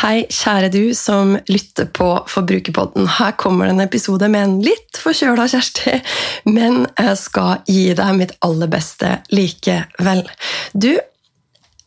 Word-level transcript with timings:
Hei, 0.00 0.22
kjære 0.32 0.70
du 0.72 0.94
som 0.96 1.34
lytter 1.52 1.84
på 1.92 2.06
Forbrukerpodden. 2.32 3.04
Her 3.18 3.34
kommer 3.36 3.68
det 3.68 3.74
en 3.74 3.82
episode 3.84 4.30
med 4.32 4.46
en 4.46 4.54
litt 4.64 4.96
forkjøla 4.96 5.44
Kjersti, 5.52 5.98
men 6.48 6.86
jeg 6.96 7.18
skal 7.20 7.58
gi 7.68 7.90
deg 7.98 8.14
mitt 8.16 8.32
aller 8.40 8.70
beste 8.72 9.10
likevel. 9.28 10.22
Du, 10.72 10.94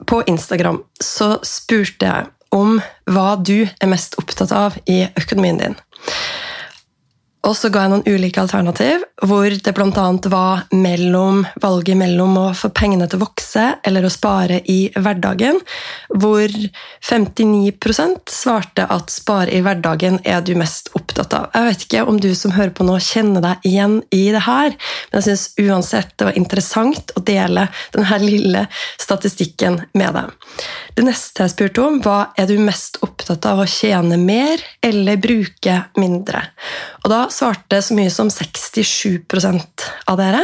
på 0.05 0.21
Instagram 0.29 0.83
så 1.01 1.39
spurte 1.41 2.11
jeg 2.11 2.29
om 2.53 2.77
hva 3.09 3.31
du 3.41 3.63
er 3.65 3.89
mest 3.89 4.19
opptatt 4.21 4.53
av 4.53 4.77
i 4.85 4.99
økonomien 5.17 5.63
din. 5.63 5.79
Og 7.43 7.55
så 7.59 7.67
ga 7.73 7.83
jeg 7.83 7.91
noen 7.91 8.05
ulike 8.07 8.39
alternativ, 8.39 9.01
hvor 9.27 9.51
det 9.51 9.73
bl.a. 9.75 10.05
var 10.31 10.61
mellom 10.71 11.41
valget 11.59 11.97
mellom 11.99 12.37
å 12.39 12.45
få 12.55 12.69
pengene 12.75 13.07
til 13.11 13.19
å 13.19 13.25
vokse 13.25 13.65
eller 13.83 14.07
å 14.07 14.11
spare 14.11 14.61
i 14.71 14.77
hverdagen, 14.95 15.59
hvor 16.15 16.53
59% 17.03 18.31
svarte 18.31 18.87
at 18.87 19.11
spare 19.11 19.51
i 19.51 19.59
hverdagen 19.65 20.21
er 20.23 20.39
du 20.45 20.53
mest 20.59 20.93
opptatt 20.95 21.35
av. 21.35 21.49
Jeg 21.51 21.67
vet 21.67 21.85
ikke 21.87 22.05
om 22.07 22.21
du 22.23 22.29
som 22.37 22.55
hører 22.55 22.71
på 22.77 22.87
nå, 22.87 22.95
kjenner 23.03 23.43
deg 23.43 23.67
igjen 23.67 23.99
i 24.15 24.23
det 24.31 24.45
her, 24.47 24.77
men 25.11 25.19
jeg 25.19 25.27
syns 25.27 25.45
uansett 25.59 26.15
det 26.15 26.29
var 26.29 26.39
interessant 26.39 27.11
å 27.19 27.25
dele 27.27 27.67
denne 27.91 28.21
lille 28.23 28.65
statistikken 29.01 29.81
med 29.99 30.15
deg. 30.15 30.31
Det 30.93 31.01
neste 31.07 31.45
jeg 31.45 31.53
spurte 31.55 31.81
om, 31.81 31.95
var 32.05 32.35
er 32.37 32.45
du 32.49 32.59
mest 32.61 32.99
opptatt 33.05 33.47
av 33.49 33.63
å 33.63 33.69
tjene 33.69 34.17
mer 34.21 34.61
eller 34.85 35.17
bruke 35.21 35.79
mindre. 35.97 36.43
Og 37.01 37.09
da 37.09 37.23
svarte 37.33 37.81
så 37.81 37.97
mye 37.97 38.11
som 38.13 38.29
67% 38.29 39.87
av 40.11 40.19
dere 40.21 40.43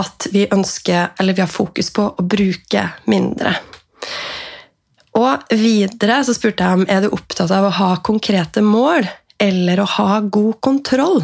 at 0.00 0.28
vi 0.34 0.44
ønsker, 0.52 1.14
eller 1.18 1.38
vi 1.38 1.44
har 1.44 1.52
fokus 1.52 1.88
på 1.94 2.04
å 2.10 2.26
bruke 2.36 2.84
mindre. 3.08 3.54
Og 5.18 5.48
videre 5.56 6.20
så 6.26 6.36
spurte 6.36 6.66
jeg 6.66 6.82
om 6.82 6.84
er 6.84 7.02
du 7.02 7.08
opptatt 7.14 7.50
av 7.54 7.70
å 7.70 7.74
ha 7.80 7.94
konkrete 8.04 8.62
mål 8.62 9.08
eller 9.40 9.80
å 9.80 9.88
ha 9.96 10.20
god 10.20 10.60
kontroll. 10.60 11.22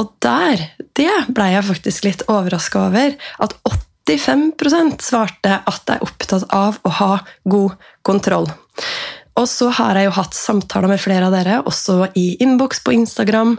Og 0.00 0.12
der 0.24 0.66
det 0.98 1.12
ble 1.30 1.48
jeg 1.52 1.68
faktisk 1.68 2.06
litt 2.08 2.26
overraska 2.32 2.88
over. 2.88 3.16
At 3.44 3.54
85% 4.08 5.02
svarte 5.04 5.58
at 5.62 5.82
de 5.86 5.96
er 5.96 6.06
opptatt 6.06 6.46
av 6.54 6.78
å 6.82 6.94
ha 6.98 7.12
god 7.44 7.76
kontroll. 8.06 8.48
Og 9.40 9.46
så 9.48 9.70
har 9.72 9.96
jeg 9.96 10.10
jo 10.10 10.12
hatt 10.18 10.34
samtaler 10.36 10.90
med 10.90 11.00
flere 11.00 11.24
av 11.24 11.32
dere, 11.32 11.62
også 11.64 12.10
i 12.20 12.34
innboks 12.44 12.82
på 12.84 12.92
Instagram 12.92 13.54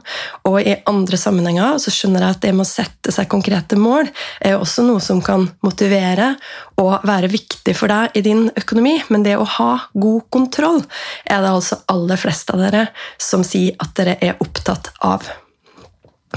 og 0.46 0.58
i 0.62 0.76
andre 0.90 1.18
sammenhenger. 1.18 1.80
Så 1.82 1.90
skjønner 1.94 2.22
jeg 2.22 2.36
at 2.36 2.44
det 2.44 2.52
med 2.54 2.66
å 2.66 2.70
sette 2.70 3.14
seg 3.16 3.30
konkrete 3.32 3.80
mål 3.80 4.06
er 4.38 4.54
jo 4.54 4.62
også 4.62 4.86
noe 4.86 5.02
som 5.02 5.22
kan 5.26 5.48
motivere 5.66 6.36
og 6.82 7.08
være 7.10 7.32
viktig 7.34 7.74
for 7.78 7.90
deg 7.90 8.20
i 8.20 8.26
din 8.26 8.46
økonomi. 8.54 9.00
Men 9.10 9.26
det 9.26 9.34
å 9.40 9.50
ha 9.58 9.72
god 9.98 10.28
kontroll 10.34 10.84
er 11.26 11.42
det 11.42 11.56
altså 11.56 11.82
aller 11.90 12.22
fleste 12.22 12.54
av 12.54 12.62
dere 12.68 12.86
som 13.18 13.46
sier 13.48 13.74
at 13.82 13.98
dere 13.98 14.20
er 14.22 14.38
opptatt 14.46 14.94
av. 15.02 15.26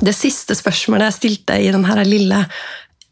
Det 0.01 0.13
siste 0.17 0.57
spørsmålet 0.57 1.11
jeg 1.11 1.19
stilte 1.21 1.61
i 1.61 1.71
denne 1.73 2.03
lille 2.09 2.43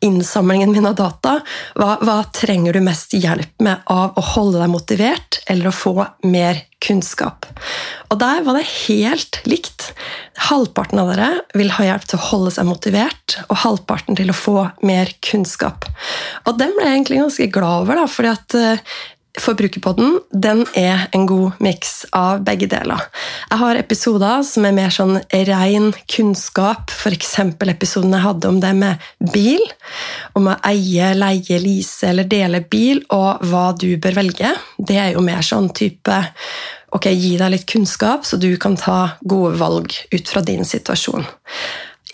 innsamlingen 0.05 0.73
min 0.73 0.87
av 0.87 0.95
data. 0.99 1.39
Hva, 1.79 1.97
hva, 2.05 2.19
trenger 2.37 2.77
du 2.77 2.83
mest 2.85 3.15
hjelp 3.17 3.65
med 3.65 3.83
av 3.91 4.19
å 4.19 4.25
holde 4.35 4.61
deg 4.61 4.73
motivert 4.73 5.41
eller 5.51 5.71
å 5.71 5.75
få 5.75 5.97
mer 6.29 6.61
kunnskap? 6.85 7.49
Og 8.13 8.21
der 8.21 8.45
var 8.45 8.59
det 8.59 8.67
helt 8.87 9.41
likt. 9.49 9.91
Halvparten 10.51 11.01
av 11.01 11.13
dere 11.13 11.31
vil 11.57 11.73
ha 11.77 11.87
hjelp 11.89 12.05
til 12.11 12.21
å 12.21 12.27
holde 12.29 12.53
seg 12.55 12.69
motivert, 12.69 13.39
og 13.49 13.61
halvparten 13.65 14.19
til 14.19 14.33
å 14.33 14.37
få 14.37 14.59
mer 14.87 15.11
kunnskap. 15.25 15.89
Og 16.45 16.59
den 16.61 16.75
ble 16.77 16.89
jeg 16.89 16.99
egentlig 16.99 17.23
ganske 17.23 17.51
glad 17.55 17.87
over, 17.87 18.03
da, 18.03 18.07
fordi 18.11 18.33
at 18.35 18.59
eh, 18.61 18.97
Forbrukerpodden 19.35 20.21
den 20.31 20.63
er 20.79 21.09
en 21.13 21.25
god 21.27 21.59
miks 21.63 22.05
av 22.15 22.45
begge 22.47 22.69
deler. 22.71 23.01
Jeg 23.49 23.59
har 23.65 23.81
episoder 23.81 24.45
som 24.47 24.67
er 24.69 24.77
mer 24.77 24.95
sånn 24.95 25.17
ren 25.49 25.91
kunnskap, 26.11 26.95
f.eks. 26.95 27.33
episoden 27.75 28.15
jeg 28.15 28.23
hadde 28.23 28.53
om 28.53 28.61
det 28.63 28.71
med 28.79 29.09
bil. 29.35 29.65
Om 30.39 30.53
å 30.53 30.59
eie, 30.71 31.11
leie, 31.19 31.59
lease 31.59 32.13
eller 32.13 32.31
dele 32.31 32.63
bil, 32.63 33.03
og 33.11 33.43
hva 33.51 33.73
du 33.75 33.97
bør 33.99 34.21
velge. 34.23 34.55
Det 34.79 35.01
er 35.03 35.13
jo 35.17 35.27
mer 35.27 35.43
sånn 35.43 35.73
type 35.75 36.21
ok, 36.95 37.11
gi 37.11 37.35
deg 37.41 37.57
litt 37.57 37.67
kunnskap, 37.67 38.23
så 38.23 38.39
du 38.39 38.53
kan 38.61 38.79
ta 38.79 39.17
gode 39.27 39.59
valg 39.59 39.99
ut 40.15 40.31
fra 40.31 40.45
din 40.47 40.63
situasjon. 40.63 41.27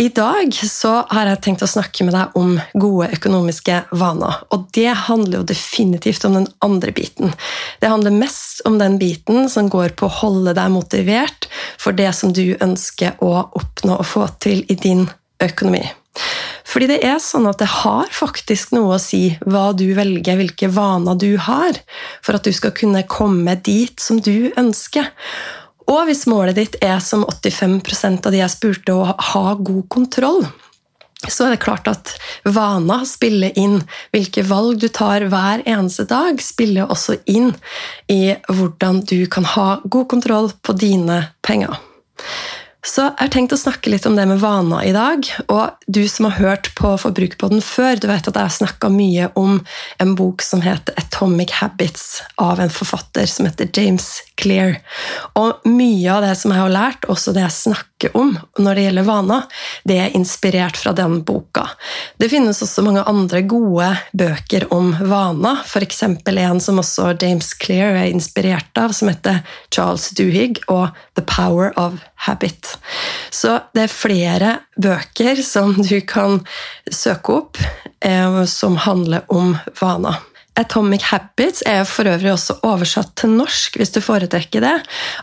I 0.00 0.08
dag 0.08 0.54
så 0.54 0.90
har 1.10 1.28
jeg 1.28 1.40
tenkt 1.44 1.60
å 1.60 1.66
snakke 1.68 2.06
med 2.08 2.14
deg 2.16 2.36
om 2.40 2.54
gode 2.72 3.10
økonomiske 3.18 3.82
vaner. 4.00 4.38
Og 4.48 4.70
det 4.72 4.94
handler 4.96 5.42
jo 5.42 5.48
definitivt 5.50 6.24
om 6.24 6.38
den 6.38 6.46
andre 6.64 6.94
biten. 6.96 7.34
Det 7.82 7.90
handler 7.92 8.16
mest 8.16 8.62
om 8.64 8.78
den 8.80 8.96
biten 9.02 9.50
som 9.52 9.68
går 9.68 9.92
på 10.00 10.08
å 10.08 10.16
holde 10.22 10.56
deg 10.56 10.72
motivert 10.72 11.50
for 11.76 11.92
det 11.92 12.14
som 12.16 12.32
du 12.32 12.54
ønsker 12.64 13.20
å 13.20 13.34
oppnå 13.60 14.00
og 14.00 14.08
få 14.08 14.24
til 14.40 14.64
i 14.72 14.78
din 14.80 15.04
økonomi. 15.44 15.84
Fordi 16.70 16.88
det 16.94 17.00
er 17.04 17.20
sånn 17.20 17.50
at 17.50 17.60
det 17.60 17.68
har 17.82 18.08
faktisk 18.14 18.72
noe 18.72 18.96
å 18.96 19.02
si 19.02 19.34
hva 19.44 19.70
du 19.76 19.90
velger, 19.98 20.40
hvilke 20.40 20.72
vaner 20.72 21.20
du 21.20 21.34
har, 21.44 21.76
for 22.24 22.38
at 22.38 22.48
du 22.48 22.56
skal 22.56 22.72
kunne 22.72 23.04
komme 23.04 23.58
dit 23.68 24.00
som 24.00 24.20
du 24.22 24.48
ønsker. 24.56 25.12
Og 25.90 26.06
hvis 26.06 26.26
målet 26.30 26.58
ditt 26.58 26.76
er 26.84 27.00
som 27.02 27.24
85% 27.26 28.26
av 28.28 28.34
de 28.34 28.42
jeg 28.42 28.52
spurte, 28.52 28.94
å 28.94 29.14
ha 29.32 29.54
god 29.58 29.86
kontroll, 29.90 30.44
så 31.28 31.46
er 31.46 31.54
det 31.54 31.64
klart 31.64 31.88
at 31.90 32.14
vaner 32.48 33.02
spiller 33.08 33.56
inn. 33.58 33.80
Hvilke 34.14 34.44
valg 34.48 34.80
du 34.80 34.88
tar 34.88 35.26
hver 35.32 35.64
eneste 35.68 36.06
dag, 36.08 36.40
spiller 36.40 36.88
også 36.88 37.18
inn 37.28 37.50
i 38.08 38.36
hvordan 38.48 39.02
du 39.10 39.18
kan 39.32 39.48
ha 39.56 39.68
god 39.84 40.08
kontroll 40.14 40.52
på 40.64 40.76
dine 40.80 41.24
penger. 41.44 41.76
Så 42.80 43.02
jeg 43.10 43.16
har 43.18 43.32
tenkt 43.34 43.52
å 43.52 43.60
snakke 43.60 43.90
litt 43.92 44.06
om 44.08 44.14
det 44.16 44.24
med 44.30 44.40
vaner 44.40 44.86
i 44.88 44.92
dag. 44.96 45.26
Og 45.52 45.84
du 45.84 46.00
som 46.08 46.30
har 46.30 46.38
hørt 46.38 46.70
på 46.78 46.94
Forbrukerpodden 47.02 47.60
før, 47.64 48.00
du 48.00 48.08
vet 48.08 48.24
at 48.24 48.38
jeg 48.38 48.48
har 48.48 48.56
snakka 48.56 48.88
mye 48.94 49.28
om 49.36 49.58
en 50.00 50.14
bok 50.16 50.40
som 50.44 50.64
heter 50.64 50.96
Atomic 51.00 51.52
Habits, 51.60 52.22
av 52.40 52.62
en 52.62 52.72
forfatter 52.72 53.28
som 53.28 53.48
heter 53.50 53.68
James 53.76 54.08
Clear. 54.40 54.78
Og 55.36 55.60
mye 55.68 56.08
av 56.14 56.24
det 56.24 56.32
som 56.40 56.54
jeg 56.54 56.62
har 56.62 56.72
lært, 56.72 57.04
også 57.12 57.36
det 57.36 57.44
jeg 57.44 57.58
snakker 57.58 57.89
om 58.16 58.32
når 58.58 58.78
det 58.78 58.84
gjelder 58.86 59.06
vaner, 59.06 59.42
det 59.84 59.98
er 60.00 60.16
inspirert 60.16 60.78
fra 60.80 60.92
den 60.96 61.18
boka. 61.26 61.66
Det 62.16 62.30
finnes 62.32 62.62
også 62.64 62.84
mange 62.86 63.04
andre 63.10 63.42
gode 63.48 63.90
bøker 64.16 64.66
om 64.74 64.94
vaner, 65.00 65.60
f.eks. 65.66 66.02
en 66.06 66.62
som 66.64 66.80
også 66.80 67.12
James 67.20 67.52
Clear 67.60 67.98
er 68.00 68.08
inspirert 68.08 68.80
av, 68.80 68.94
som 68.96 69.12
heter 69.12 69.42
Charles 69.68 70.10
Duhigg 70.16 70.62
og 70.68 70.88
The 71.18 71.26
Power 71.26 71.74
of 71.76 72.00
Habit. 72.26 72.78
Så 73.30 73.58
det 73.74 73.86
er 73.86 73.94
flere 73.94 74.56
bøker 74.80 75.42
som 75.44 75.76
du 75.82 76.00
kan 76.00 76.40
søke 76.90 77.36
opp, 77.42 77.62
eh, 78.00 78.44
som 78.44 78.80
handler 78.80 79.28
om 79.28 79.56
vaner. 79.80 80.29
Atomic 80.58 81.04
Habits 81.10 81.62
er 81.66 81.84
for 81.88 82.08
øvrig 82.10 82.32
også 82.34 82.58
oversatt 82.66 83.12
til 83.18 83.34
norsk, 83.38 83.78
hvis 83.78 83.92
du 83.94 84.00
foretrekker 84.04 84.64
det. 84.64 84.76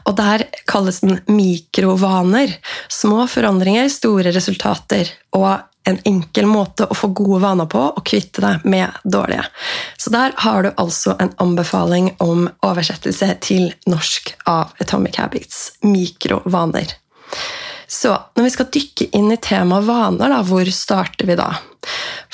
Og 0.08 0.16
der 0.18 0.46
kalles 0.70 1.02
den 1.04 1.20
mikrovaner. 1.28 2.56
Små 2.90 3.26
forandringer, 3.30 3.90
store 3.92 4.32
resultater. 4.36 5.12
Og 5.38 5.52
en 5.88 6.00
enkel 6.08 6.48
måte 6.50 6.88
å 6.88 6.96
få 6.98 7.10
gode 7.16 7.42
vaner 7.46 7.68
på 7.72 7.82
og 7.90 8.04
kvitte 8.08 8.44
deg 8.44 8.66
med 8.68 8.98
dårlige. 9.08 9.46
Så 9.98 10.12
der 10.14 10.36
har 10.44 10.66
du 10.66 10.72
altså 10.76 11.16
en 11.22 11.32
anbefaling 11.44 12.12
om 12.24 12.50
oversettelse 12.66 13.30
til 13.44 13.70
norsk 13.88 14.34
av 14.52 14.76
Atomic 14.84 15.20
Habits. 15.22 15.62
Mikrovaner. 15.88 16.98
Så 17.88 18.12
når 18.36 18.44
vi 18.44 18.52
skal 18.52 18.72
dykke 18.74 19.10
inn 19.16 19.32
i 19.32 19.40
temaet 19.40 19.88
vaner, 19.88 20.34
da, 20.34 20.42
hvor 20.44 20.68
starter 20.76 21.30
vi 21.30 21.38
da? 21.40 21.54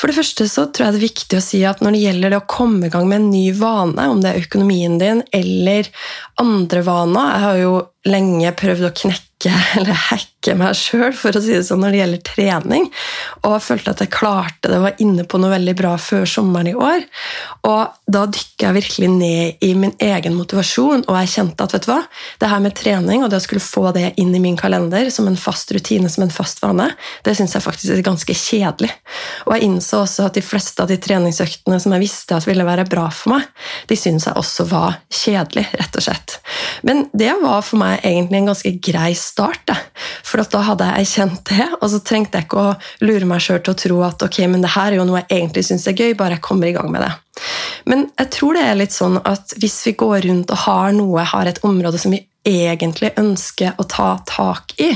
For 0.03 0.11
det 0.11 0.17
første 0.17 0.49
så 0.51 0.65
tror 0.67 0.89
jeg 0.89 0.93
det 0.97 0.99
er 0.99 1.05
viktig 1.05 1.37
å 1.39 1.43
si 1.45 1.61
at 1.63 1.79
når 1.79 1.95
det 1.95 1.99
gjelder 2.01 2.33
det 2.33 2.39
å 2.41 2.47
komme 2.51 2.89
i 2.89 2.91
gang 2.91 3.05
med 3.07 3.21
en 3.21 3.29
ny 3.31 3.45
vane, 3.55 4.07
om 4.11 4.19
det 4.19 4.33
er 4.33 4.43
økonomien 4.43 4.97
din 4.99 5.21
eller 5.31 5.87
andre 6.43 6.81
vaner 6.83 7.29
Jeg 7.29 7.43
har 7.45 7.59
jo 7.61 7.69
lenge 8.09 8.51
prøvd 8.59 8.89
å 8.89 8.95
knekke 9.03 9.31
eller 9.77 9.97
hacke 10.09 10.53
meg 10.59 10.75
sjøl, 10.75 11.13
for 11.15 11.35
å 11.35 11.41
si 11.43 11.53
det 11.53 11.63
sånn, 11.67 11.81
når 11.83 11.93
det 11.93 11.99
gjelder 12.01 12.21
trening. 12.27 12.85
Og 13.47 13.57
følte 13.63 13.93
at 13.93 14.03
jeg 14.03 14.11
klarte 14.13 14.71
det, 14.71 14.79
var 14.83 14.99
inne 15.03 15.25
på 15.27 15.39
noe 15.39 15.53
veldig 15.53 15.75
bra 15.79 15.93
før 15.99 16.25
sommeren 16.29 16.71
i 16.71 16.75
år. 16.75 17.03
Og 17.67 18.11
da 18.11 18.23
dykka 18.27 18.69
jeg 18.69 18.77
virkelig 18.77 19.09
ned 19.11 19.63
i 19.63 19.71
min 19.79 19.93
egen 20.03 20.35
motivasjon, 20.37 21.05
og 21.07 21.19
jeg 21.21 21.31
kjente 21.35 21.67
at 21.67 21.75
vet 21.75 21.87
du 21.87 21.91
hva, 21.91 21.99
det 22.39 22.51
her 22.51 22.63
med 22.63 22.75
trening 22.79 23.23
og 23.23 23.31
det 23.31 23.39
å 23.39 23.45
skulle 23.45 23.63
få 23.63 23.93
det 23.95 24.13
inn 24.21 24.33
i 24.35 24.41
min 24.43 24.59
kalender 24.59 25.09
som 25.13 25.27
en 25.31 25.39
fast 25.39 25.71
rutine, 25.75 26.11
som 26.11 26.25
en 26.25 26.33
fast 26.33 26.63
vane, 26.63 26.89
det 27.23 27.35
syns 27.39 27.55
jeg 27.55 27.65
faktisk 27.65 27.95
er 27.95 28.03
ganske 28.05 28.37
kjedelig. 28.37 28.91
Og 29.47 29.55
jeg 29.55 29.69
innså 29.69 30.03
også 30.03 30.27
at 30.27 30.39
de 30.39 30.45
fleste 30.45 30.83
av 30.83 30.91
de 30.91 30.99
treningsøktene 31.03 31.79
som 31.83 31.95
jeg 31.95 32.03
visste 32.03 32.35
at 32.37 32.47
ville 32.47 32.67
være 32.67 32.87
bra 32.89 33.07
for 33.15 33.37
meg, 33.37 33.47
de 33.91 33.99
syns 33.99 34.27
jeg 34.27 34.39
også 34.39 34.67
var 34.71 34.99
kjedelig, 35.11 35.67
rett 35.79 35.99
og 35.99 36.07
slett. 36.07 36.37
Men 36.83 37.05
det 37.15 37.31
var 37.43 37.63
for 37.63 37.79
meg 37.79 37.92
egentlig 38.01 38.39
en 38.39 38.49
ganske 38.51 38.71
grei 38.83 39.13
start, 39.15 39.61
Da. 39.67 39.75
for 40.23 40.41
da 40.43 40.61
hadde 40.65 40.89
jeg 40.97 41.07
kjent 41.07 41.45
det, 41.49 41.67
og 41.79 41.89
så 41.89 41.99
trengte 42.03 42.39
jeg 42.39 42.47
ikke 42.47 42.63
å 42.63 42.75
lure 43.05 43.25
meg 43.29 43.41
sjøl 43.41 43.61
til 43.63 43.73
å 43.73 43.81
tro 43.83 44.01
at 44.03 44.25
ok, 44.25 44.39
men 44.47 44.61
det 44.61 44.73
her 44.73 44.91
er 44.91 44.97
jo 44.97 45.05
noe 45.05 45.21
jeg 45.21 45.39
egentlig 45.39 45.65
syns 45.67 45.87
er 45.87 45.97
gøy, 45.97 46.15
bare 46.17 46.37
jeg 46.37 46.45
kommer 46.45 46.67
i 46.67 46.75
gang 46.75 46.91
med 46.91 47.05
det. 47.05 47.13
Men 47.85 48.05
jeg 48.19 48.29
tror 48.33 48.57
det 48.57 48.65
er 48.67 48.77
litt 48.79 48.93
sånn 48.95 49.17
at 49.23 49.55
hvis 49.59 49.79
vi 49.87 49.95
går 49.99 50.27
rundt 50.27 50.53
og 50.53 50.63
har 50.65 50.93
noe, 50.95 51.25
har 51.27 51.49
et 51.49 51.61
område 51.65 51.99
som 52.01 52.13
vi 52.13 52.21
egentlig 52.43 53.13
ønsker 53.19 53.79
å 53.79 53.85
ta 53.87 54.09
tak 54.27 54.75
i, 54.83 54.89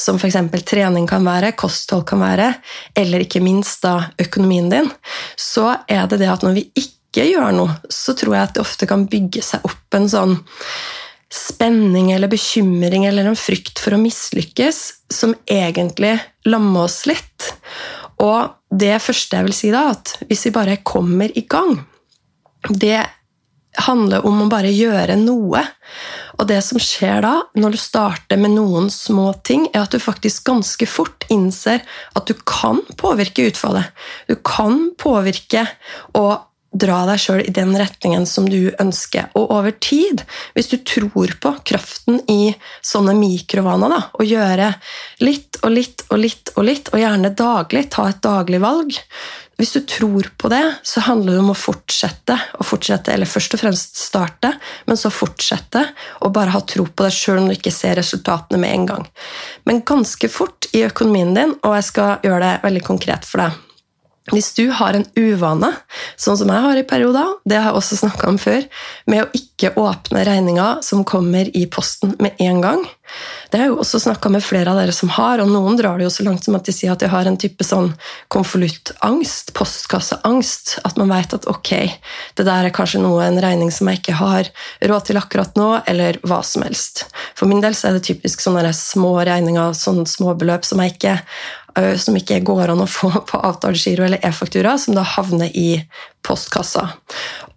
som 0.00 0.16
f.eks. 0.16 0.38
trening 0.64 1.06
kan 1.08 1.24
være, 1.26 1.52
kosthold 1.58 2.06
kan 2.08 2.22
være, 2.24 2.50
eller 2.96 3.24
ikke 3.24 3.44
minst 3.44 3.84
da 3.84 4.10
økonomien 4.20 4.70
din, 4.72 4.90
så 5.36 5.70
er 5.88 6.08
det 6.08 6.22
det 6.24 6.32
at 6.32 6.44
når 6.46 6.58
vi 6.60 6.66
ikke 6.80 7.28
gjør 7.28 7.52
noe, 7.54 7.76
så 7.92 8.16
tror 8.18 8.38
jeg 8.38 8.48
at 8.48 8.56
det 8.56 8.64
ofte 8.64 8.88
kan 8.90 9.04
bygge 9.10 9.44
seg 9.44 9.66
opp 9.68 9.98
en 9.98 10.08
sånn 10.10 10.38
spenning 11.32 12.12
eller 12.12 12.30
bekymring 12.30 13.06
eller 13.08 13.28
en 13.28 13.38
frykt 13.38 13.80
for 13.82 13.96
å 13.96 14.00
mislykkes 14.02 14.80
som 15.12 15.34
egentlig 15.50 16.16
lammer 16.48 16.86
oss 16.86 17.04
litt. 17.10 17.50
Og 18.22 18.54
det 18.74 18.96
første 19.02 19.38
jeg 19.38 19.48
vil 19.48 19.56
si 19.56 19.72
da, 19.74 19.88
at 19.94 20.16
hvis 20.28 20.46
vi 20.48 20.54
bare 20.54 20.80
kommer 20.86 21.30
i 21.34 21.44
gang 21.50 21.76
Det 22.70 23.00
handler 23.84 24.22
om 24.26 24.44
å 24.44 24.50
bare 24.50 24.70
gjøre 24.70 25.16
noe. 25.18 25.60
Og 26.38 26.46
det 26.48 26.60
som 26.62 26.78
skjer 26.82 27.24
da, 27.24 27.32
når 27.58 27.74
du 27.74 27.80
starter 27.82 28.38
med 28.40 28.54
noen 28.54 28.86
små 28.92 29.32
ting, 29.46 29.66
er 29.72 29.82
at 29.82 29.94
du 29.94 30.02
faktisk 30.02 30.46
ganske 30.46 30.86
fort 30.88 31.26
innser 31.32 31.82
at 32.14 32.30
du 32.30 32.34
kan 32.46 32.80
påvirke 33.00 33.48
utfallet. 33.50 33.90
Du 34.30 34.36
kan 34.46 34.92
påvirke 35.00 35.66
og 36.14 36.46
dra 36.74 37.04
deg 37.06 37.20
sjøl 37.22 37.42
i 37.44 37.54
den 37.54 37.72
retningen 37.78 38.26
som 38.26 38.48
du 38.50 38.72
ønsker. 38.82 39.30
Og 39.38 39.52
over 39.54 39.74
tid, 39.78 40.24
hvis 40.56 40.72
du 40.72 40.76
tror 40.82 41.36
på 41.40 41.54
kraften 41.66 42.20
i 42.30 42.54
sånne 42.84 43.14
mikrovaner, 43.18 43.94
da, 43.94 44.00
å 44.18 44.26
gjøre 44.26 44.72
litt 45.22 45.60
og 45.62 45.72
litt 45.72 46.04
og 46.10 46.20
litt 46.20 46.52
og 46.58 46.66
litt, 46.66 46.90
og 46.92 47.00
gjerne 47.00 47.32
daglig, 47.38 47.86
ta 47.94 48.08
et 48.10 48.22
daglig 48.24 48.60
valg 48.62 48.92
Hvis 49.54 49.72
du 49.76 49.84
tror 49.86 50.26
på 50.36 50.48
det, 50.50 50.62
så 50.82 51.04
handler 51.06 51.36
det 51.36 51.42
om 51.44 51.52
å 51.52 51.56
fortsette, 51.56 52.34
og 52.58 52.66
fortsette, 52.66 53.12
eller 53.14 53.30
først 53.30 53.54
og 53.54 53.60
fremst 53.62 54.00
starte, 54.02 54.50
men 54.90 54.98
så 54.98 55.12
fortsette, 55.14 55.84
og 56.26 56.32
bare 56.34 56.50
ha 56.50 56.62
tro 56.66 56.88
på 56.90 57.06
det 57.06 57.12
sjøl 57.14 57.38
om 57.44 57.46
du 57.46 57.54
ikke 57.54 57.72
ser 57.72 57.94
resultatene 58.00 58.58
med 58.58 58.74
en 58.74 58.88
gang. 58.88 59.06
Men 59.62 59.84
ganske 59.86 60.28
fort 60.28 60.66
i 60.74 60.82
økonomien 60.88 61.30
din, 61.38 61.54
og 61.62 61.78
jeg 61.78 61.86
skal 61.92 62.26
gjøre 62.26 62.42
det 62.48 62.56
veldig 62.66 62.84
konkret 62.90 63.30
for 63.30 63.44
deg 63.44 63.62
hvis 64.32 64.54
du 64.56 64.70
har 64.72 64.96
en 64.96 65.04
uvane, 65.20 65.68
sånn 66.16 66.38
som 66.40 66.48
jeg 66.48 66.64
har 66.64 66.78
i 66.80 66.86
perioder, 66.88 67.34
det 67.44 67.58
har 67.58 67.72
jeg 67.72 67.80
også 67.80 67.98
snakka 68.00 68.30
om 68.30 68.38
før, 68.40 68.62
med 69.10 69.20
å 69.20 69.30
ikke 69.36 69.74
åpne 69.76 70.22
regninger 70.24 70.80
som 70.86 71.02
kommer 71.04 71.50
i 71.52 71.66
posten 71.68 72.14
med 72.22 72.40
en 72.40 72.62
gang 72.64 72.84
Det 73.50 73.58
har 73.58 73.66
jeg 73.66 73.74
jo 73.74 73.82
også 73.82 74.00
snakka 74.00 74.30
med 74.32 74.42
flere 74.42 74.72
av 74.72 74.78
dere 74.80 74.94
som 74.96 75.10
har, 75.12 75.42
og 75.42 75.50
noen 75.52 75.76
drar 75.76 76.00
det 76.00 76.06
jo 76.06 76.12
så 76.14 76.24
langt 76.24 76.46
som 76.46 76.56
at 76.56 76.64
de 76.64 76.72
sier 76.72 76.90
at 76.90 77.02
de 77.04 77.10
har 77.12 77.28
en 77.28 77.36
type 77.38 77.62
sånn 77.62 77.90
konvoluttangst, 78.32 79.52
postkasseangst. 79.54 80.78
At 80.88 80.96
man 80.98 81.12
vet 81.12 81.36
at 81.36 81.46
ok, 81.52 81.70
det 82.34 82.46
der 82.48 82.66
er 82.66 82.74
kanskje 82.74 83.02
noe, 83.04 83.20
en 83.22 83.38
regning 83.44 83.70
som 83.70 83.92
jeg 83.92 84.00
ikke 84.00 84.16
har 84.18 84.48
råd 84.88 85.10
til 85.10 85.20
akkurat 85.20 85.60
nå, 85.60 85.68
eller 85.92 86.18
hva 86.24 86.40
som 86.42 86.64
helst. 86.64 87.04
For 87.36 87.46
min 87.50 87.62
del 87.62 87.76
så 87.76 87.90
er 87.90 87.98
det 87.98 88.06
typisk 88.08 88.42
sånne 88.42 88.72
små 88.74 89.18
regninger, 89.28 89.76
sånne 89.78 90.08
småbeløp 90.08 90.66
som 90.66 90.82
jeg 90.82 90.96
ikke 90.96 91.18
som 91.98 92.16
ikke 92.18 92.40
går 92.46 92.70
an 92.72 92.84
å 92.84 92.88
få 92.90 93.10
på 93.28 93.40
avtalegiro 93.48 94.06
eller 94.06 94.22
e-faktura, 94.24 94.76
som 94.78 94.94
da 94.96 95.04
havner 95.14 95.50
i 95.58 95.82
postkassa. 96.24 96.86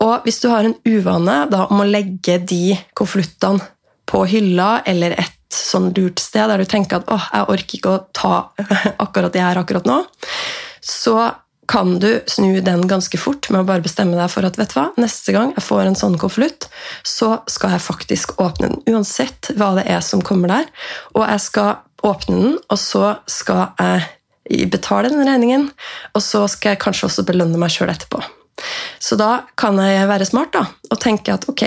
Og 0.03 0.25
hvis 0.25 0.41
du 0.43 0.49
har 0.51 0.67
en 0.67 0.77
uvane 0.87 1.39
da, 1.51 1.65
om 1.69 1.83
å 1.83 1.87
legge 1.87 2.39
de 2.41 2.77
konvoluttene 2.97 3.63
på 4.07 4.23
hylla 4.31 4.81
eller 4.87 5.17
et 5.19 5.33
sånn 5.53 5.91
lurt 5.95 6.21
sted 6.21 6.49
der 6.49 6.61
du 6.61 6.67
tenker 6.69 7.01
at 7.01 7.09
åh, 7.11 7.27
jeg 7.33 7.51
orker 7.53 7.79
ikke 7.79 7.93
å 7.93 8.05
ta 8.15 8.35
akkurat 9.05 9.35
det 9.35 9.43
her 9.43 9.59
akkurat 9.59 9.87
nå, 9.87 10.01
så 10.83 11.31
kan 11.67 11.97
du 11.99 12.21
snu 12.31 12.61
den 12.63 12.85
ganske 12.87 13.19
fort 13.19 13.49
med 13.51 13.61
å 13.61 13.67
bare 13.67 13.83
bestemme 13.83 14.15
deg 14.15 14.31
for 14.31 14.47
at 14.47 14.55
vet 14.59 14.71
du 14.71 14.77
hva, 14.77 14.85
neste 14.99 15.33
gang 15.35 15.51
jeg 15.51 15.65
får 15.65 15.89
en 15.89 15.99
sånn 15.99 16.15
konvolutt, 16.19 16.69
så 17.03 17.41
skal 17.51 17.75
jeg 17.75 17.83
faktisk 17.83 18.37
åpne 18.39 18.71
den, 18.71 18.85
uansett 18.95 19.51
hva 19.59 19.73
det 19.75 19.83
er 19.91 19.99
som 20.05 20.23
kommer 20.23 20.53
der. 20.53 20.69
Og 21.17 21.25
jeg 21.25 21.43
skal 21.43 21.73
åpne 22.05 22.37
den, 22.37 22.55
og 22.69 22.79
så 22.81 23.17
skal 23.29 23.73
jeg 23.79 24.69
betale 24.71 25.11
den 25.11 25.27
regningen, 25.27 25.69
og 26.15 26.23
så 26.23 26.45
skal 26.51 26.75
jeg 26.75 26.83
kanskje 26.83 27.09
også 27.09 27.25
belønne 27.27 27.59
meg 27.59 27.73
sjøl 27.73 27.91
etterpå. 27.91 28.21
Så 29.03 29.17
da 29.19 29.43
kan 29.59 29.77
jeg 29.81 30.09
være 30.09 30.25
smart 30.29 30.55
da, 30.55 30.65
og 30.89 30.99
tenke 31.01 31.35
at 31.35 31.45
ok, 31.49 31.65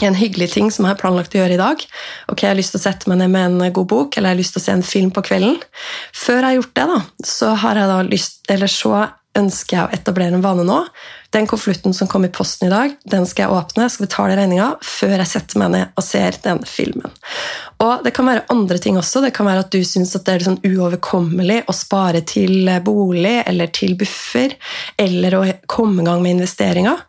en 0.00 0.16
hyggelig 0.16 0.52
ting 0.54 0.70
som 0.72 0.86
jeg 0.86 0.94
har 0.94 1.00
planlagt 1.00 1.34
å 1.34 1.40
gjøre 1.40 1.56
i 1.56 1.60
dag. 1.60 1.82
Ok, 2.30 2.44
Jeg 2.44 2.52
har 2.52 2.58
lyst 2.58 2.72
til 2.72 2.80
å 2.80 2.84
sette 2.86 3.10
meg 3.10 3.18
ned 3.20 3.32
med 3.34 3.48
en 3.48 3.72
god 3.74 3.88
bok 3.90 4.16
eller 4.16 4.30
jeg 4.30 4.36
har 4.36 4.40
lyst 4.40 4.54
til 4.56 4.62
å 4.62 4.64
se 4.64 4.76
en 4.78 4.86
film 4.86 5.10
på 5.12 5.24
kvelden. 5.26 5.58
Før 6.16 6.38
jeg 6.38 6.46
har 6.46 6.58
gjort 6.60 6.76
det, 6.78 6.86
da, 6.92 7.00
så 7.26 7.54
har 7.64 7.80
jeg 7.80 7.90
da 7.90 7.98
lyst, 8.06 8.38
eller 8.54 8.70
så 8.70 8.94
ønsker 9.38 9.76
jeg 9.76 9.86
å 9.86 9.94
etablere 9.94 10.34
en 10.34 10.44
vane 10.44 10.64
nå. 10.66 10.78
Den 11.30 11.46
konvolutten 11.46 11.94
som 11.94 12.08
kom 12.10 12.24
i 12.26 12.32
posten 12.34 12.66
i 12.66 12.72
dag, 12.72 12.94
den 13.06 13.26
skal 13.28 13.46
jeg 13.46 13.58
åpne, 13.60 13.84
jeg 13.86 13.94
skal 13.94 14.06
betale 14.08 14.38
regninga 14.38 14.68
før 14.82 15.14
jeg 15.14 15.30
setter 15.30 15.60
meg 15.62 15.70
ned 15.74 15.92
og 15.94 16.06
ser 16.06 16.38
den 16.42 16.62
filmen. 16.66 17.14
Og 17.84 18.02
Det 18.04 18.12
kan 18.16 18.26
være 18.26 18.46
andre 18.50 18.80
ting 18.82 18.98
også. 18.98 19.22
Det 19.22 19.32
kan 19.36 19.46
være 19.46 19.66
at 19.66 19.70
du 19.70 19.78
syns 19.86 20.16
det 20.16 20.34
er 20.34 20.46
sånn 20.48 20.58
uoverkommelig 20.66 21.62
å 21.70 21.76
spare 21.76 22.24
til 22.26 22.66
bolig 22.84 23.38
eller 23.46 23.70
til 23.74 23.94
buffer, 24.00 24.56
eller 24.98 25.38
å 25.38 25.44
komme 25.70 26.02
i 26.02 26.10
gang 26.10 26.24
med 26.24 26.40
investeringer. 26.40 27.06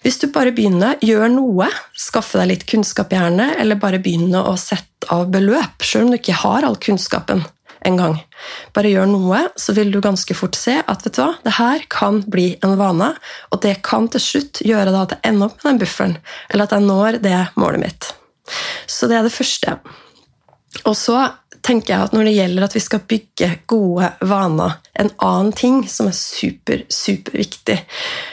Hvis 0.00 0.16
du 0.20 0.30
bare 0.32 0.52
begynner, 0.56 0.96
gjør 1.04 1.26
noe, 1.28 1.66
skaffe 1.92 2.40
deg 2.40 2.48
litt 2.48 2.68
kunnskap 2.68 3.12
gjerne, 3.12 3.50
eller 3.60 3.80
bare 3.80 4.00
begynne 4.00 4.40
å 4.48 4.54
sette 4.60 5.08
av 5.12 5.26
beløp, 5.32 5.84
selv 5.84 6.06
om 6.06 6.12
du 6.12 6.20
ikke 6.20 6.38
har 6.40 6.64
all 6.64 6.78
kunnskapen 6.80 7.44
en 7.86 7.96
gang. 8.00 8.16
Bare 8.76 8.92
gjør 8.92 9.08
noe, 9.10 9.42
så 9.56 9.74
vil 9.76 9.92
du 9.92 10.00
ganske 10.04 10.36
fort 10.36 10.58
se 10.58 10.78
at 10.80 11.04
vet 11.06 11.16
du 11.16 11.22
hva, 11.22 11.32
det 11.46 11.56
her 11.56 11.84
kan 11.92 12.22
bli 12.30 12.52
en 12.64 12.76
vane, 12.80 13.12
og 13.50 13.62
det 13.64 13.78
kan 13.86 14.08
til 14.12 14.24
slutt 14.24 14.62
gjøre 14.66 14.94
at 14.94 15.16
jeg 15.16 15.32
ender 15.32 15.50
opp 15.50 15.60
med 15.62 15.72
den 15.72 15.82
bufferen, 15.84 16.16
eller 16.50 16.66
at 16.66 16.76
jeg 16.76 16.88
når 16.88 17.20
det 17.24 17.36
målet 17.60 17.84
mitt. 17.84 18.10
Så 18.90 19.08
det 19.10 19.18
er 19.18 19.26
det 19.26 19.34
første. 19.34 19.78
Og 20.86 20.96
så 20.98 21.22
tenker 21.66 21.92
jeg 21.92 22.06
at 22.06 22.14
når 22.16 22.28
det 22.28 22.34
gjelder 22.36 22.66
at 22.66 22.74
vi 22.76 22.82
skal 22.82 23.02
bygge 23.10 23.48
gode 23.70 24.08
vaner, 24.26 24.76
en 25.00 25.10
annen 25.24 25.52
ting 25.56 25.82
som 25.90 26.08
er 26.10 26.16
super, 26.16 26.84
superviktig, 26.92 27.78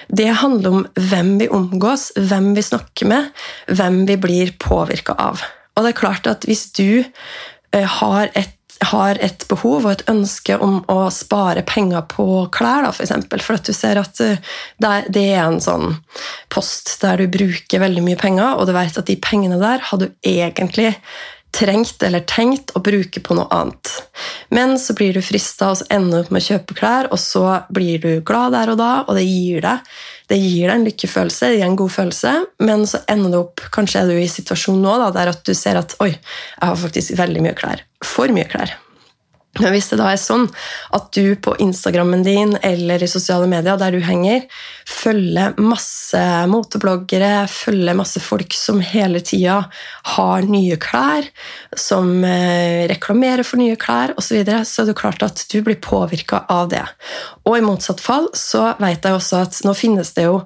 det 0.07 0.27
handler 0.41 0.79
om 0.79 0.85
hvem 0.95 1.33
vi 1.41 1.49
omgås, 1.53 2.09
hvem 2.15 2.53
vi 2.57 2.65
snakker 2.65 3.09
med, 3.11 3.31
hvem 3.67 4.03
vi 4.09 4.19
blir 4.21 4.53
påvirka 4.61 5.17
av. 5.19 5.43
Og 5.75 5.85
det 5.85 5.93
er 5.93 5.99
klart 5.99 6.29
at 6.29 6.47
hvis 6.47 6.69
du 6.77 7.03
eh, 7.03 7.87
har 7.99 8.31
et 8.33 8.56
har 8.85 9.17
et 9.23 9.45
behov 9.49 9.85
og 9.85 9.91
et 9.91 10.03
ønske 10.11 10.57
om 10.61 10.79
å 10.91 10.97
spare 11.13 11.63
penger 11.67 12.03
på 12.11 12.25
klær, 12.53 12.85
da, 12.85 12.91
for, 12.93 13.05
eksempel, 13.05 13.41
for 13.43 13.57
at 13.57 13.67
du 13.67 13.73
ser 13.75 13.99
at 14.01 14.21
eh, 14.23 14.41
det 14.77 15.23
er 15.23 15.41
en 15.43 15.61
sånn 15.63 15.97
post 16.53 16.97
der 17.01 17.21
du 17.21 17.31
bruker 17.33 17.81
veldig 17.83 18.03
mye 18.05 18.19
penger, 18.19 18.57
og 18.57 18.69
du 18.69 18.75
vet 18.77 18.99
at 18.99 19.09
de 19.09 19.17
pengene 19.21 19.59
der 19.61 19.83
har 19.89 20.01
du 20.01 20.09
egentlig 20.25 20.93
trengt 21.57 22.03
eller 22.05 22.25
tenkt 22.29 22.73
å 22.77 22.81
bruke 22.85 23.21
på 23.23 23.37
noe 23.37 23.47
annet. 23.53 23.93
Men 24.53 24.75
så 24.81 24.93
blir 24.97 25.17
du 25.17 25.23
frista 25.25 25.71
og 25.73 25.81
ender 25.93 26.23
opp 26.23 26.29
med 26.33 26.43
å 26.43 26.47
kjøpe 26.51 26.77
klær, 26.77 27.09
og 27.11 27.19
så 27.21 27.63
blir 27.73 28.03
du 28.03 28.11
glad 28.25 28.53
der 28.53 28.73
og 28.73 28.79
da, 28.81 28.91
og 29.07 29.17
det 29.17 29.25
gir 29.25 29.65
deg 29.65 29.97
det 30.27 30.37
gir 30.41 30.67
deg 30.67 30.73
en 30.73 30.85
lykkefølelse, 30.89 31.47
det 31.47 31.59
gir 31.61 31.69
en 31.69 31.77
god 31.79 31.93
følelse, 31.93 32.33
men 32.67 32.83
så 32.89 32.99
ender 33.07 33.31
du 33.31 33.37
opp 33.39 33.63
Kanskje 33.71 34.01
er 34.01 34.11
du 34.11 34.17
i 34.19 34.27
situasjonen 34.31 34.83
nå 34.83 34.97
da, 34.99 35.07
der 35.15 35.31
at 35.31 35.39
du 35.47 35.53
ser 35.55 35.79
at 35.79 35.95
oi, 36.03 36.11
jeg 36.11 36.65
har 36.65 36.81
faktisk 36.81 37.15
veldig 37.19 37.45
mye 37.45 37.55
klær. 37.55 37.83
For 38.03 38.31
mye 38.35 38.47
klær. 38.51 38.75
Men 39.61 39.73
hvis 39.73 39.89
det 39.91 39.99
da 39.99 40.11
er 40.11 40.21
sånn 40.21 40.45
at 40.95 41.09
du 41.15 41.35
på 41.41 41.55
Instagrammen 41.63 42.23
din 42.25 42.55
eller 42.65 43.03
i 43.03 43.09
sosiale 43.09 43.47
medier 43.49 43.79
der 43.79 43.95
du 43.95 44.01
henger, 44.03 44.45
følger 44.87 45.57
masse 45.61 46.21
motebloggere, 46.51 47.47
følger 47.51 47.97
masse 47.97 48.21
folk 48.23 48.55
som 48.57 48.81
hele 48.83 49.21
tida 49.25 49.59
har 50.15 50.47
nye 50.47 50.77
klær, 50.81 51.27
som 51.77 52.23
eh, 52.25 52.85
reklamerer 52.91 53.47
for 53.47 53.61
nye 53.61 53.77
klær 53.79 54.15
osv., 54.15 54.27
så, 54.27 54.35
videre, 54.35 54.65
så 54.67 54.83
er 54.83 54.89
det 54.89 54.97
klart 54.99 55.23
at 55.23 55.39
du 55.49 55.61
blir 55.63 55.77
påvirka 55.81 56.43
av 56.51 56.67
det. 56.73 56.83
Og 57.47 57.55
i 57.57 57.63
motsatt 57.63 58.03
fall 58.03 58.27
så 58.35 58.73
vet 58.81 59.07
jeg 59.07 59.15
også 59.15 59.39
at 59.45 59.61
nå 59.63 59.71
finnes 59.77 60.11
det 60.17 60.27
jo 60.27 60.41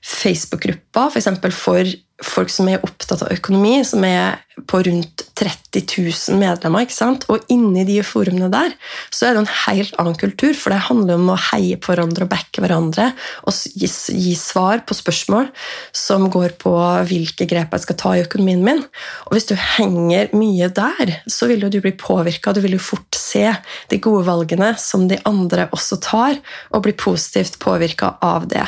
Facebook-grupper. 0.00 1.12
For, 1.14 1.54
for 1.54 1.92
folk 2.24 2.52
som 2.52 2.68
er 2.68 2.82
opptatt 2.84 3.24
av 3.24 3.32
økonomi, 3.32 3.80
som 3.86 4.04
er 4.04 4.40
på 4.68 4.82
rundt 4.84 5.22
30 5.38 5.84
000 5.96 6.38
medlemmer. 6.40 6.84
ikke 6.84 6.96
sant? 6.96 7.24
Og 7.32 7.46
inni 7.52 7.84
de 7.88 8.00
forumene 8.04 8.50
der 8.52 8.74
så 9.14 9.28
er 9.28 9.36
det 9.36 9.44
en 9.44 9.54
helt 9.64 9.94
annen 10.00 10.18
kultur, 10.18 10.52
for 10.56 10.74
det 10.74 10.82
handler 10.88 11.16
om 11.16 11.30
å 11.32 11.38
heie 11.50 11.78
på 11.80 11.92
hverandre 11.92 12.26
og 12.26 12.32
backe 12.32 12.62
hverandre 12.62 13.10
og 13.48 13.56
gi, 13.72 13.88
gi, 13.88 14.34
svar 14.38 14.84
på 14.84 14.96
spørsmål 14.96 15.48
som 15.96 16.28
går 16.32 16.56
på 16.60 16.74
hvilke 17.08 17.48
grep 17.50 17.72
jeg 17.76 17.86
skal 17.86 18.00
ta 18.02 18.14
i 18.16 18.24
økonomien 18.24 18.64
min. 18.66 18.84
Og 19.28 19.36
hvis 19.36 19.48
du 19.48 19.56
henger 19.56 20.34
mye 20.36 20.70
der, 20.76 21.16
så 21.30 21.48
vil 21.50 21.64
jo 21.64 21.72
du 21.72 21.80
bli 21.80 21.94
påvirka. 21.96 22.52
Du 22.52 22.62
vil 22.64 22.76
jo 22.76 22.82
fort 22.82 23.16
se 23.16 23.46
de 23.90 24.02
gode 24.02 24.26
valgene 24.28 24.74
som 24.80 25.08
de 25.10 25.20
andre 25.28 25.70
også 25.74 26.00
tar, 26.04 26.40
og 26.74 26.84
bli 26.84 26.94
positivt 26.98 27.60
påvirka 27.62 28.16
av 28.24 28.48
det. 28.50 28.66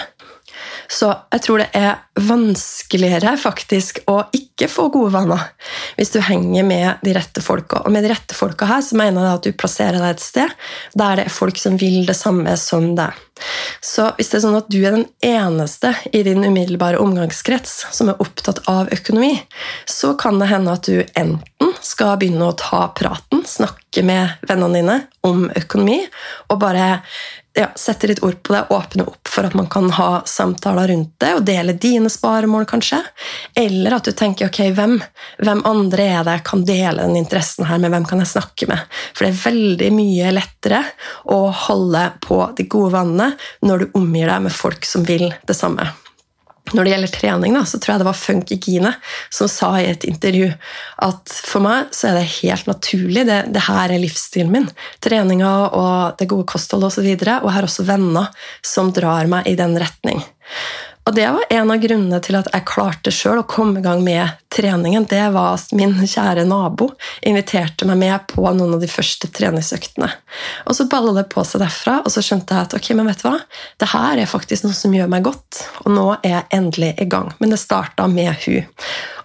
Så 0.90 1.10
jeg 1.32 1.44
tror 1.44 1.62
det 1.62 1.70
er 1.78 2.00
vanskeligere 2.20 3.34
faktisk 3.40 4.02
å 4.10 4.18
ikke 4.36 4.68
få 4.70 4.88
gode 4.92 5.12
vaner 5.14 5.46
hvis 5.96 6.12
du 6.14 6.20
henger 6.24 6.66
med 6.66 7.02
de 7.04 7.14
rette 7.16 7.42
folka. 7.44 7.82
Og 7.86 7.94
med 7.94 8.04
de 8.04 8.12
rette 8.12 8.36
folka 8.36 8.68
her 8.68 8.82
så 8.84 8.98
mener 9.00 9.24
jeg 9.24 9.40
at 9.40 9.48
du 9.48 9.58
plasserer 9.58 9.98
deg 9.98 10.16
et 10.16 10.24
sted 10.24 10.56
der 10.98 11.20
det 11.20 11.26
er 11.26 11.34
folk 11.34 11.60
som 11.60 11.78
vil 11.80 12.04
det 12.08 12.16
samme 12.18 12.56
som 12.60 12.92
deg. 12.98 13.16
Så 13.82 14.10
hvis 14.16 14.30
det 14.30 14.38
er 14.38 14.44
sånn 14.44 14.58
at 14.58 14.68
du 14.70 14.78
er 14.84 14.94
den 14.94 15.06
eneste 15.26 15.94
i 16.14 16.22
din 16.26 16.44
umiddelbare 16.44 17.00
omgangskrets 17.02 17.80
som 17.90 18.12
er 18.12 18.20
opptatt 18.22 18.62
av 18.70 18.92
økonomi, 18.94 19.34
så 19.88 20.14
kan 20.20 20.38
det 20.38 20.52
hende 20.52 20.76
at 20.76 20.86
du 20.86 21.00
enten 21.18 21.71
skal 21.82 22.16
begynne 22.20 22.48
å 22.48 22.56
ta 22.58 22.86
praten, 22.96 23.44
snakke 23.46 24.04
med 24.06 24.42
vennene 24.48 24.80
dine 24.80 24.98
om 25.26 25.46
økonomi, 25.50 26.00
og 26.50 26.60
bare 26.62 26.88
ja, 27.54 27.68
sette 27.76 28.08
litt 28.08 28.22
ord 28.24 28.38
på 28.42 28.54
det, 28.54 28.62
åpne 28.72 29.04
opp 29.04 29.28
for 29.28 29.44
at 29.44 29.54
man 29.56 29.68
kan 29.70 29.90
ha 29.92 30.22
samtaler 30.28 30.88
rundt 30.88 31.12
det 31.20 31.34
og 31.36 31.44
dele 31.44 31.74
dine 31.76 32.10
sparemål, 32.12 32.64
kanskje. 32.68 33.02
Eller 33.58 33.98
at 33.98 34.08
du 34.08 34.12
tenker 34.16 34.48
ok, 34.48 34.62
hvem, 34.76 34.96
hvem 35.42 35.64
andre 35.68 36.08
er 36.16 36.26
det 36.26 36.38
jeg 36.38 36.46
kan 36.48 36.64
dele 36.68 37.08
den 37.08 37.18
interessen 37.20 37.68
her 37.68 37.82
med? 37.82 37.92
Hvem 37.92 38.08
kan 38.08 38.24
jeg 38.24 38.32
snakke 38.32 38.70
med? 38.72 38.86
For 39.12 39.26
det 39.26 39.34
er 39.34 39.42
veldig 39.44 39.90
mye 39.98 40.36
lettere 40.38 40.84
å 41.28 41.42
holde 41.66 42.06
på 42.24 42.40
de 42.56 42.68
gode 42.72 42.94
vannene 42.96 43.34
når 43.66 43.84
du 43.84 44.00
omgir 44.00 44.32
deg 44.32 44.48
med 44.48 44.56
folk 44.56 44.88
som 44.88 45.04
vil 45.08 45.28
det 45.48 45.58
samme. 45.58 45.90
Når 46.70 46.86
det 46.86 46.92
gjelder 46.92 47.10
trening, 47.12 47.56
da, 47.58 47.64
så 47.66 47.78
tror 47.82 47.92
jeg 47.92 48.00
det 48.00 48.06
var 48.06 48.16
Funky 48.16 48.56
Gine 48.62 48.92
som 49.34 49.48
sa 49.50 49.72
i 49.80 49.88
et 49.90 50.06
intervju 50.08 50.46
at 51.04 51.34
for 51.44 51.64
meg 51.64 51.90
så 51.92 52.12
er 52.12 52.20
det 52.20 52.36
helt 52.38 52.70
naturlig. 52.70 53.26
Det, 53.28 53.40
det 53.52 53.64
her 53.66 53.90
er 53.90 54.00
livsstilen 54.00 54.52
min. 54.54 54.68
Treninga 55.02 55.50
og 55.74 56.20
det 56.20 56.30
gode 56.30 56.46
kostholdet 56.48 56.88
osv. 56.88 56.92
Og, 56.92 56.94
så 56.94 57.04
videre, 57.08 57.40
og 57.42 57.50
jeg 57.50 57.56
har 57.56 57.66
også 57.66 57.88
venner 57.88 58.48
som 58.64 58.94
drar 58.94 59.28
meg 59.30 59.50
i 59.50 59.56
den 59.58 59.74
retning. 59.80 60.22
Og 61.02 61.14
det 61.14 61.24
var 61.34 61.44
en 61.50 61.70
av 61.70 61.80
grunnene 61.82 62.18
til 62.22 62.36
at 62.38 62.48
jeg 62.52 62.66
klarte 62.68 63.10
sjøl 63.14 63.40
å 63.40 63.46
komme 63.48 63.80
i 63.80 63.82
gang 63.82 64.04
med 64.06 64.36
treningen. 64.54 65.06
Det 65.10 65.22
var 65.34 65.56
at 65.56 65.72
min 65.74 65.96
kjære 65.98 66.44
nabo 66.46 66.92
inviterte 67.26 67.88
meg 67.88 67.98
med 67.98 68.26
på 68.30 68.44
noen 68.54 68.76
av 68.76 68.82
de 68.82 68.90
første 68.90 69.26
treningsøktene. 69.34 70.10
Og 70.70 70.76
så 70.78 70.86
balla 70.90 71.16
det 71.16 71.26
på 71.32 71.42
seg 71.46 71.64
derfra, 71.64 71.98
og 72.04 72.14
så 72.14 72.22
skjønte 72.22 72.54
jeg 72.54 72.68
at 72.68 72.76
ok, 72.78 72.92
men 72.98 73.10
vet 73.10 73.24
du 73.24 73.26
hva? 73.26 73.40
det 73.82 73.88
her 73.90 74.20
er 74.22 74.30
faktisk 74.30 74.66
noe 74.66 74.78
som 74.78 74.94
gjør 74.94 75.10
meg 75.10 75.26
godt, 75.26 75.64
og 75.82 75.90
nå 75.96 76.06
er 76.20 76.36
jeg 76.36 76.48
endelig 76.60 76.92
i 77.02 77.08
gang. 77.10 77.32
Men 77.42 77.54
det 77.54 77.58
starta 77.62 78.06
med 78.06 78.38
hun. 78.46 78.70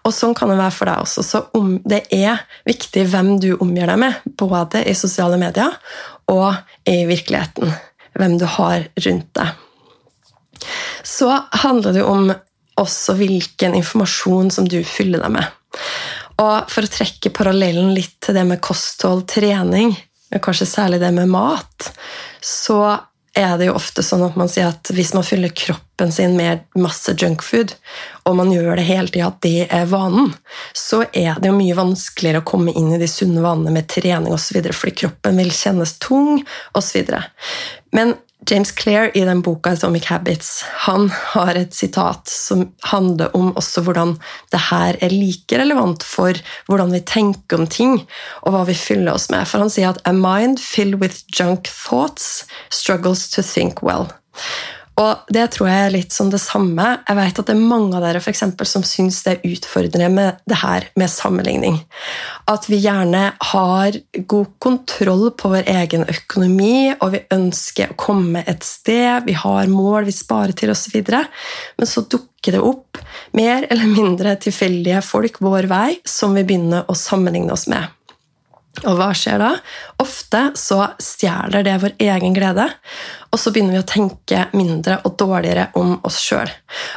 Og 0.07 0.15
sånn 0.15 0.33
kan 0.37 0.49
det 0.49 0.57
være 0.57 0.73
for 0.73 0.89
deg 0.89 1.03
også. 1.05 1.25
Så 1.25 1.43
om, 1.57 1.75
det 1.85 2.05
er 2.15 2.41
viktig 2.65 3.05
hvem 3.11 3.35
du 3.43 3.51
omgir 3.59 3.91
deg 3.91 4.01
med, 4.01 4.17
både 4.39 4.81
i 4.87 4.97
sosiale 4.97 5.37
medier 5.37 5.77
og 6.31 6.57
i 6.89 7.03
virkeligheten. 7.05 7.75
Hvem 8.17 8.41
du 8.41 8.47
har 8.57 8.89
rundt 9.05 9.31
deg. 9.37 9.66
Så 11.03 11.31
handler 11.63 11.97
det 11.97 12.03
om 12.05 12.31
også 12.77 13.15
hvilken 13.17 13.75
informasjon 13.77 14.51
som 14.53 14.67
du 14.69 14.79
fyller 14.85 15.23
deg 15.23 15.33
med. 15.39 15.57
Og 16.37 16.69
For 16.69 16.85
å 16.85 16.93
trekke 16.93 17.33
parallellen 17.33 17.93
litt 17.97 18.19
til 18.23 18.37
det 18.37 18.45
med 18.45 18.61
kosthold, 18.61 19.25
trening, 19.31 19.95
kanskje 20.37 20.69
særlig 20.69 21.01
det 21.01 21.13
med 21.15 21.31
mat, 21.31 21.91
så 22.43 22.99
er 23.37 23.57
det 23.59 23.67
jo 23.67 23.75
ofte 23.77 24.01
sånn 24.05 24.23
at 24.25 24.37
man 24.39 24.49
sier 24.49 24.71
at 24.71 24.89
hvis 24.93 25.11
man 25.13 25.25
fyller 25.25 25.51
kroppen 25.53 26.11
sin 26.13 26.33
med 26.37 26.63
masse 26.79 27.13
junkfood, 27.13 27.73
og 28.25 28.37
man 28.39 28.49
gjør 28.53 28.79
det 28.79 28.85
hele 28.87 29.11
tida 29.13 29.29
at 29.29 29.41
det 29.45 29.67
er 29.73 29.89
vanen, 29.91 30.31
så 30.73 31.03
er 31.11 31.37
det 31.37 31.51
jo 31.51 31.57
mye 31.57 31.77
vanskeligere 31.77 32.41
å 32.41 32.47
komme 32.47 32.73
inn 32.73 32.89
i 32.95 33.01
de 33.01 33.09
sunne 33.11 33.43
vanene 33.45 33.75
med 33.75 33.89
trening 33.93 34.33
osv., 34.33 34.57
fordi 34.73 34.95
kroppen 35.03 35.37
vil 35.41 35.53
kjennes 35.53 35.97
tung 36.01 36.41
osv. 36.77 37.13
Men 37.93 38.15
James 38.47 38.71
Clair 38.71 39.11
i 39.17 39.25
den 39.27 39.41
boka 39.43 39.73
Atomic 39.75 40.05
Habits 40.07 40.61
han 40.85 41.09
har 41.33 41.57
et 41.59 41.75
sitat 41.75 42.29
som 42.31 42.61
handler 42.87 43.33
om 43.35 43.49
også 43.59 43.83
hvordan 43.83 44.13
det 44.53 44.61
her 44.69 44.95
er 45.03 45.11
like 45.11 45.59
relevant 45.59 46.05
for 46.07 46.39
hvordan 46.69 46.93
vi 46.95 47.01
tenker 47.03 47.59
om 47.59 47.67
ting, 47.67 47.99
og 48.47 48.55
hva 48.55 48.63
vi 48.69 48.77
fyller 48.77 49.17
oss 49.17 49.27
med. 49.33 49.43
For 49.49 49.65
han 49.65 49.73
sier 49.73 49.91
at 49.91 49.99
«A 50.07 50.13
mind 50.15 50.61
filled 50.63 51.01
with 51.03 51.25
junk 51.35 51.67
thoughts 51.67 52.45
struggles 52.71 53.27
to 53.35 53.43
think 53.43 53.83
well». 53.83 54.07
Og 54.97 55.29
det 55.29 55.43
tror 55.53 55.67
jeg 55.69 55.81
er 55.85 55.93
litt 55.93 56.15
som 56.15 56.31
det 56.33 56.39
samme. 56.41 56.85
Jeg 57.05 57.17
vet 57.19 57.39
at 57.41 57.49
det 57.49 57.53
er 57.53 57.67
mange 57.69 57.93
av 57.97 58.01
dere 58.01 58.21
for 58.23 58.33
eksempel, 58.33 58.65
som 58.69 58.85
syns 58.85 59.19
det 59.25 59.35
er 59.35 59.51
utfordrende 59.53 60.09
med 60.13 60.39
det 60.49 60.57
her 60.63 60.87
med 60.97 61.11
sammenligning. 61.13 61.77
At 62.49 62.65
vi 62.69 62.79
gjerne 62.81 63.27
har 63.51 63.99
god 64.17 64.55
kontroll 64.63 65.27
på 65.37 65.51
vår 65.53 65.69
egen 65.69 66.07
økonomi, 66.09 66.95
og 66.97 67.13
vi 67.13 67.21
ønsker 67.35 67.93
å 67.93 67.99
komme 68.07 68.41
et 68.49 68.65
sted, 68.65 69.27
vi 69.27 69.37
har 69.37 69.69
mål 69.69 70.09
vi 70.09 70.15
sparer 70.17 70.57
til 70.57 70.73
osv., 70.73 70.97
men 70.97 71.89
så 71.89 72.01
dukker 72.09 72.57
det 72.57 72.63
opp 72.63 72.97
mer 73.37 73.67
eller 73.69 73.91
mindre 73.91 74.33
tilfeldige 74.41 75.03
folk 75.05 75.37
vår 75.43 75.69
vei 75.69 75.99
som 76.07 76.33
vi 76.37 76.45
begynner 76.47 76.89
å 76.89 76.97
sammenligne 76.97 77.53
oss 77.53 77.67
med. 77.69 77.85
Og 78.85 78.97
hva 78.99 79.09
skjer 79.17 79.41
da? 79.41 79.51
Ofte 80.03 80.41
så 80.59 80.83
stjeler 81.01 81.65
det 81.65 81.77
vår 81.81 81.95
egen 82.03 82.35
glede, 82.35 82.67
og 83.31 83.41
så 83.41 83.51
begynner 83.53 83.77
vi 83.77 83.81
å 83.81 83.87
tenke 83.89 84.43
mindre 84.53 84.99
og 85.07 85.15
dårligere 85.19 85.69
om 85.79 85.95
oss 86.07 86.19
sjøl. 86.21 86.51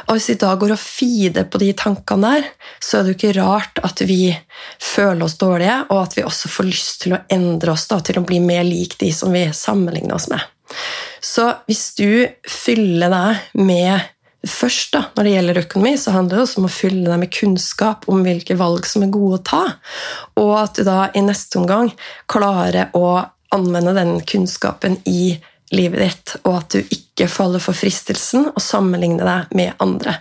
Og 0.07 0.15
hvis 0.15 0.29
vi 0.31 0.37
da 0.43 0.53
går 0.59 0.75
og 0.75 0.81
feeder 0.81 1.49
på 1.49 1.61
de 1.61 1.71
tankene 1.77 2.35
der, 2.35 2.47
så 2.79 2.99
er 2.99 3.03
det 3.03 3.13
jo 3.13 3.19
ikke 3.19 3.35
rart 3.41 3.81
at 3.87 4.05
vi 4.05 4.21
føler 4.77 5.25
oss 5.25 5.39
dårlige, 5.41 5.81
og 5.89 6.03
at 6.05 6.17
vi 6.17 6.25
også 6.27 6.51
får 6.53 6.69
lyst 6.69 7.03
til 7.05 7.17
å 7.17 7.23
endre 7.33 7.73
oss 7.73 7.87
da, 7.89 7.99
til 8.05 8.21
å 8.21 8.25
bli 8.27 8.39
mer 8.43 8.63
lik 8.67 8.99
de 9.01 9.11
som 9.15 9.33
vi 9.33 9.47
sammenligner 9.55 10.17
oss 10.17 10.29
med. 10.31 10.41
Så 11.21 11.49
hvis 11.67 11.85
du 11.97 12.27
fyller 12.47 13.11
deg 13.11 13.61
med 13.61 14.11
Først 14.47 14.95
da, 14.95 15.03
Når 15.15 15.23
det 15.23 15.33
gjelder 15.35 15.61
økonomi, 15.61 15.91
så 16.01 16.15
handler 16.15 16.39
det 16.39 16.45
også 16.47 16.61
om 16.61 16.65
å 16.65 16.73
fylle 16.73 17.05
deg 17.05 17.19
med 17.21 17.33
kunnskap 17.35 18.07
om 18.09 18.23
hvilke 18.25 18.57
valg 18.57 18.87
som 18.89 19.05
er 19.05 19.13
gode 19.13 19.37
å 19.37 19.45
ta, 19.45 19.61
og 20.41 20.55
at 20.57 20.79
du 20.79 20.87
da 20.87 21.11
i 21.13 21.21
neste 21.21 21.59
omgang 21.61 21.91
klarer 22.31 22.89
å 22.97 23.21
anvende 23.53 23.93
den 23.93 24.15
kunnskapen 24.25 24.97
i 25.05 25.35
livet 25.71 26.01
ditt, 26.01 26.33
og 26.43 26.57
at 26.57 26.73
du 26.75 26.79
ikke 26.91 27.29
faller 27.31 27.61
for 27.63 27.77
fristelsen 27.77 28.49
å 28.49 28.63
sammenligne 28.63 29.23
deg 29.23 29.53
med 29.55 29.83
andre. 29.83 30.17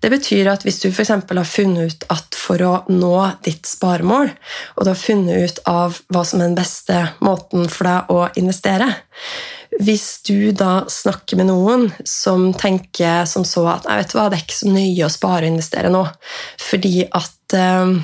Det 0.00 0.10
betyr 0.12 0.48
at 0.52 0.64
hvis 0.64 0.80
du 0.84 0.88
f.eks. 0.88 1.12
har 1.12 1.48
funnet 1.48 1.92
ut 1.92 2.06
at 2.14 2.38
for 2.38 2.62
å 2.64 2.72
nå 2.92 3.12
ditt 3.44 3.68
sparemål, 3.68 4.32
og 4.76 4.86
du 4.86 4.92
har 4.92 5.00
funnet 5.00 5.50
ut 5.50 5.60
av 5.68 6.00
hva 6.08 6.24
som 6.24 6.40
er 6.40 6.48
den 6.48 6.58
beste 6.58 7.02
måten 7.24 7.68
for 7.72 7.90
deg 7.90 8.14
å 8.14 8.22
investere, 8.40 8.88
hvis 9.82 10.22
du 10.28 10.52
da 10.54 10.84
snakker 10.90 11.38
med 11.40 11.48
noen 11.50 11.88
som 12.06 12.52
tenker 12.56 13.24
som 13.28 13.46
så 13.48 13.66
at 13.72 13.88
jeg 13.88 14.02
vet 14.02 14.16
hva, 14.16 14.26
det 14.30 14.38
er 14.38 14.44
ikke 14.46 14.60
så 14.60 14.72
nøye 14.72 15.06
å 15.06 15.12
spare 15.12 15.46
og 15.46 15.54
investere 15.54 15.92
nå, 15.92 16.02
fordi 16.62 17.06
at 17.10 17.56
eh, 17.58 17.94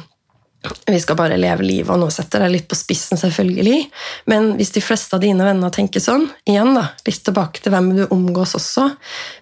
vi 0.86 1.00
skal 1.00 1.16
bare 1.16 1.38
leve 1.40 1.64
livet, 1.64 1.88
og 1.94 2.02
nå 2.02 2.10
setter 2.12 2.44
jeg 2.44 2.52
litt 2.52 2.68
på 2.68 2.76
spissen, 2.76 3.16
selvfølgelig. 3.20 3.78
Men 4.28 4.52
hvis 4.58 4.74
de 4.74 4.82
fleste 4.84 5.16
av 5.16 5.22
dine 5.24 5.46
venner 5.46 5.72
tenker 5.72 6.02
sånn, 6.04 6.26
igjen 6.48 6.74
da, 6.76 6.90
litt 7.06 7.22
tilbake 7.24 7.62
til 7.64 7.72
hvem 7.72 7.88
du 7.96 8.02
omgås 8.10 8.52
også, 8.58 8.90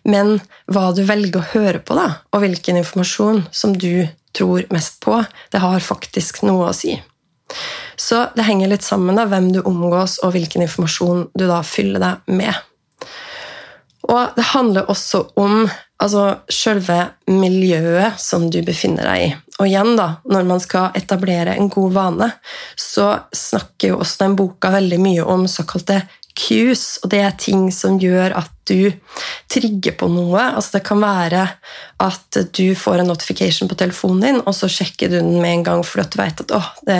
men 0.06 0.37
hva 0.70 0.92
du 0.94 1.02
velger 1.08 1.40
å 1.40 1.49
høre 1.56 1.82
på, 1.82 1.99
da, 1.99 2.20
og 2.30 2.44
hvilken 2.44 2.78
informasjon 2.85 3.47
som 3.50 3.75
du 3.75 4.06
tror 4.37 4.68
mest 4.70 5.00
på, 5.02 5.18
det 5.50 5.62
har 5.64 5.82
faktisk 5.82 6.44
noe 6.47 6.70
å 6.70 6.76
si. 6.76 6.94
Så 7.99 8.26
det 8.37 8.47
henger 8.47 8.71
litt 8.73 8.87
sammen 8.87 9.19
da, 9.19 9.26
hvem 9.28 9.50
du 9.55 9.62
omgås, 9.62 10.19
og 10.23 10.35
hvilken 10.37 10.64
informasjon 10.67 11.28
du 11.35 11.47
da 11.49 11.62
fyller 11.67 12.02
deg 12.05 12.35
med. 12.38 12.64
Og 14.09 14.37
det 14.37 14.50
handler 14.55 14.90
også 14.90 15.26
om 15.40 15.69
Altså 15.99 16.45
selve 16.52 16.95
miljøet 17.26 18.21
som 18.23 18.45
du 18.55 18.61
befinner 18.62 19.02
deg 19.09 19.23
i. 19.25 19.31
Og 19.59 19.67
igjen, 19.67 19.97
da, 19.99 20.21
når 20.31 20.45
man 20.47 20.61
skal 20.62 20.95
etablere 20.95 21.57
en 21.59 21.67
god 21.75 21.97
vane, 21.97 22.28
så 22.78 23.09
snakker 23.35 23.90
jo 23.90 23.97
også 24.05 24.21
den 24.23 24.37
boka 24.38 24.71
veldig 24.76 25.00
mye 25.02 25.25
om 25.26 25.49
såkalte 25.50 26.05
cues, 26.38 26.99
og 27.02 27.11
det 27.12 27.21
er 27.25 27.35
ting 27.40 27.68
som 27.75 27.99
gjør 28.00 28.37
at 28.38 28.52
du 28.68 28.92
trigger 29.50 29.95
på 29.99 30.09
noe. 30.12 30.42
Altså 30.54 30.76
det 30.76 30.85
kan 30.87 31.00
være 31.00 31.45
at 32.04 32.38
du 32.54 32.75
får 32.78 33.00
en 33.00 33.11
notification 33.11 33.71
på 33.71 33.78
telefonen 33.80 34.21
din, 34.23 34.40
og 34.45 34.54
så 34.57 34.68
sjekker 34.71 35.11
du 35.11 35.16
den 35.18 35.40
med 35.40 35.57
en 35.57 35.64
gang 35.66 35.85
fordi 35.87 36.07
du 36.12 36.18
vet 36.21 36.42
at 36.45 36.54
å, 36.54 36.61
det, 36.87 36.99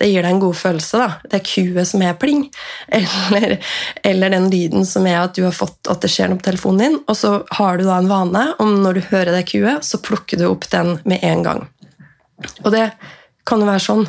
det, 0.00 0.08
gir 0.10 0.24
deg 0.24 0.32
en 0.32 0.42
god 0.42 0.58
følelse. 0.58 1.02
Da. 1.02 1.10
Det 1.26 1.40
er 1.40 1.46
cuet 1.52 1.90
som 1.92 2.04
er 2.06 2.18
pling. 2.20 2.46
Eller, 3.00 3.58
eller, 4.02 4.32
den 4.32 4.48
lyden 4.50 4.86
som 4.88 5.06
er 5.08 5.20
at 5.20 5.36
du 5.36 5.44
har 5.44 5.54
fått 5.54 5.88
at 5.90 6.02
det 6.02 6.10
skjer 6.10 6.30
noe 6.30 6.40
på 6.40 6.48
telefonen 6.48 6.82
din, 6.82 6.96
og 7.06 7.16
så 7.16 7.30
har 7.56 7.78
du 7.78 7.86
da 7.86 8.00
en 8.00 8.10
vane 8.10 8.42
om 8.62 8.74
når 8.82 8.98
du 8.98 9.08
hører 9.12 9.32
det 9.36 9.46
cuet, 9.52 9.86
så 9.86 10.00
plukker 10.02 10.40
du 10.40 10.48
opp 10.48 10.66
den 10.72 10.96
med 11.08 11.22
en 11.26 11.44
gang. 11.46 11.62
Og 12.64 12.72
det 12.74 12.88
kan 13.48 13.62
jo 13.62 13.68
være 13.68 13.84
sånn 13.84 14.08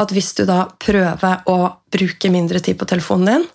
at 0.00 0.12
hvis 0.14 0.32
du 0.38 0.42
da 0.48 0.64
prøver 0.82 1.44
å 1.50 1.58
bruke 1.94 2.30
mindre 2.32 2.60
tid 2.64 2.78
på 2.80 2.88
telefonen 2.90 3.28
din, 3.30 3.46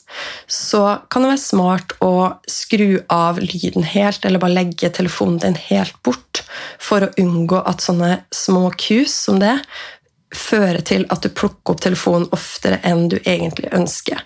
så 0.47 1.01
kan 1.11 1.25
det 1.25 1.33
være 1.33 1.43
smart 1.43 1.95
å 2.05 2.13
skru 2.49 3.01
av 3.11 3.41
lyden 3.43 3.83
helt, 3.83 4.25
eller 4.25 4.41
bare 4.41 4.55
legge 4.61 4.91
telefonen 4.95 5.41
din 5.43 5.59
helt 5.69 5.97
bort, 6.05 6.43
for 6.79 7.05
å 7.05 7.13
unngå 7.19 7.61
at 7.67 7.83
sånne 7.83 8.21
små 8.35 8.69
kus 8.79 9.15
som 9.27 9.41
det 9.43 9.57
fører 10.35 10.83
til 10.85 11.07
at 11.09 11.23
du 11.25 11.31
plukker 11.33 11.73
opp 11.73 11.81
telefonen 11.83 12.29
oftere 12.35 12.79
enn 12.85 13.07
du 13.11 13.17
egentlig 13.19 13.71
ønsker. 13.75 14.21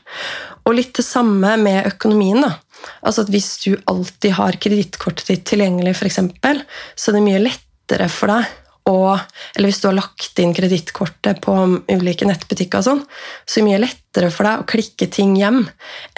Og 0.67 0.75
litt 0.77 0.93
det 0.97 1.05
samme 1.07 1.55
med 1.59 1.87
økonomien. 1.87 2.43
da. 2.43 2.57
Altså 3.01 3.23
at 3.23 3.31
Hvis 3.31 3.63
du 3.63 3.77
alltid 3.87 4.35
har 4.35 4.59
kredittkortet 4.59 5.27
ditt 5.27 5.45
tilgjengelig, 5.47 5.95
for 5.95 6.07
eksempel, 6.07 6.61
så 6.95 7.11
er 7.11 7.17
det 7.17 7.25
mye 7.27 7.45
lettere 7.47 8.09
for 8.11 8.31
deg 8.31 8.51
og, 8.89 9.19
eller 9.55 9.69
hvis 9.69 9.79
du 9.79 9.87
har 9.87 9.95
lagt 9.95 10.39
inn 10.43 10.53
kredittkortet 10.55 11.39
på 11.43 11.55
ulike 11.87 12.27
nettbutikker, 12.27 12.81
og 12.81 12.87
sånn, 12.87 13.03
så 13.45 13.59
er 13.59 13.61
det 13.61 13.67
mye 13.69 13.81
lettere 13.85 14.31
for 14.33 14.47
deg 14.47 14.63
å 14.63 14.67
klikke 14.73 15.07
ting 15.13 15.37
hjem 15.39 15.61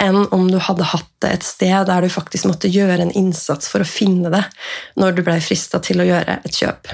enn 0.02 0.24
om 0.34 0.48
du 0.50 0.58
hadde 0.62 0.88
hatt 0.90 1.10
det 1.22 1.32
et 1.36 1.46
sted 1.46 1.86
der 1.86 2.02
du 2.02 2.10
faktisk 2.12 2.48
måtte 2.50 2.70
gjøre 2.72 3.04
en 3.04 3.14
innsats 3.14 3.70
for 3.70 3.84
å 3.84 3.88
finne 3.88 4.32
det 4.34 4.42
når 4.98 5.18
du 5.18 5.22
ble 5.26 5.38
frista 5.44 5.78
til 5.84 6.02
å 6.02 6.08
gjøre 6.08 6.40
et 6.42 6.58
kjøp. 6.58 6.90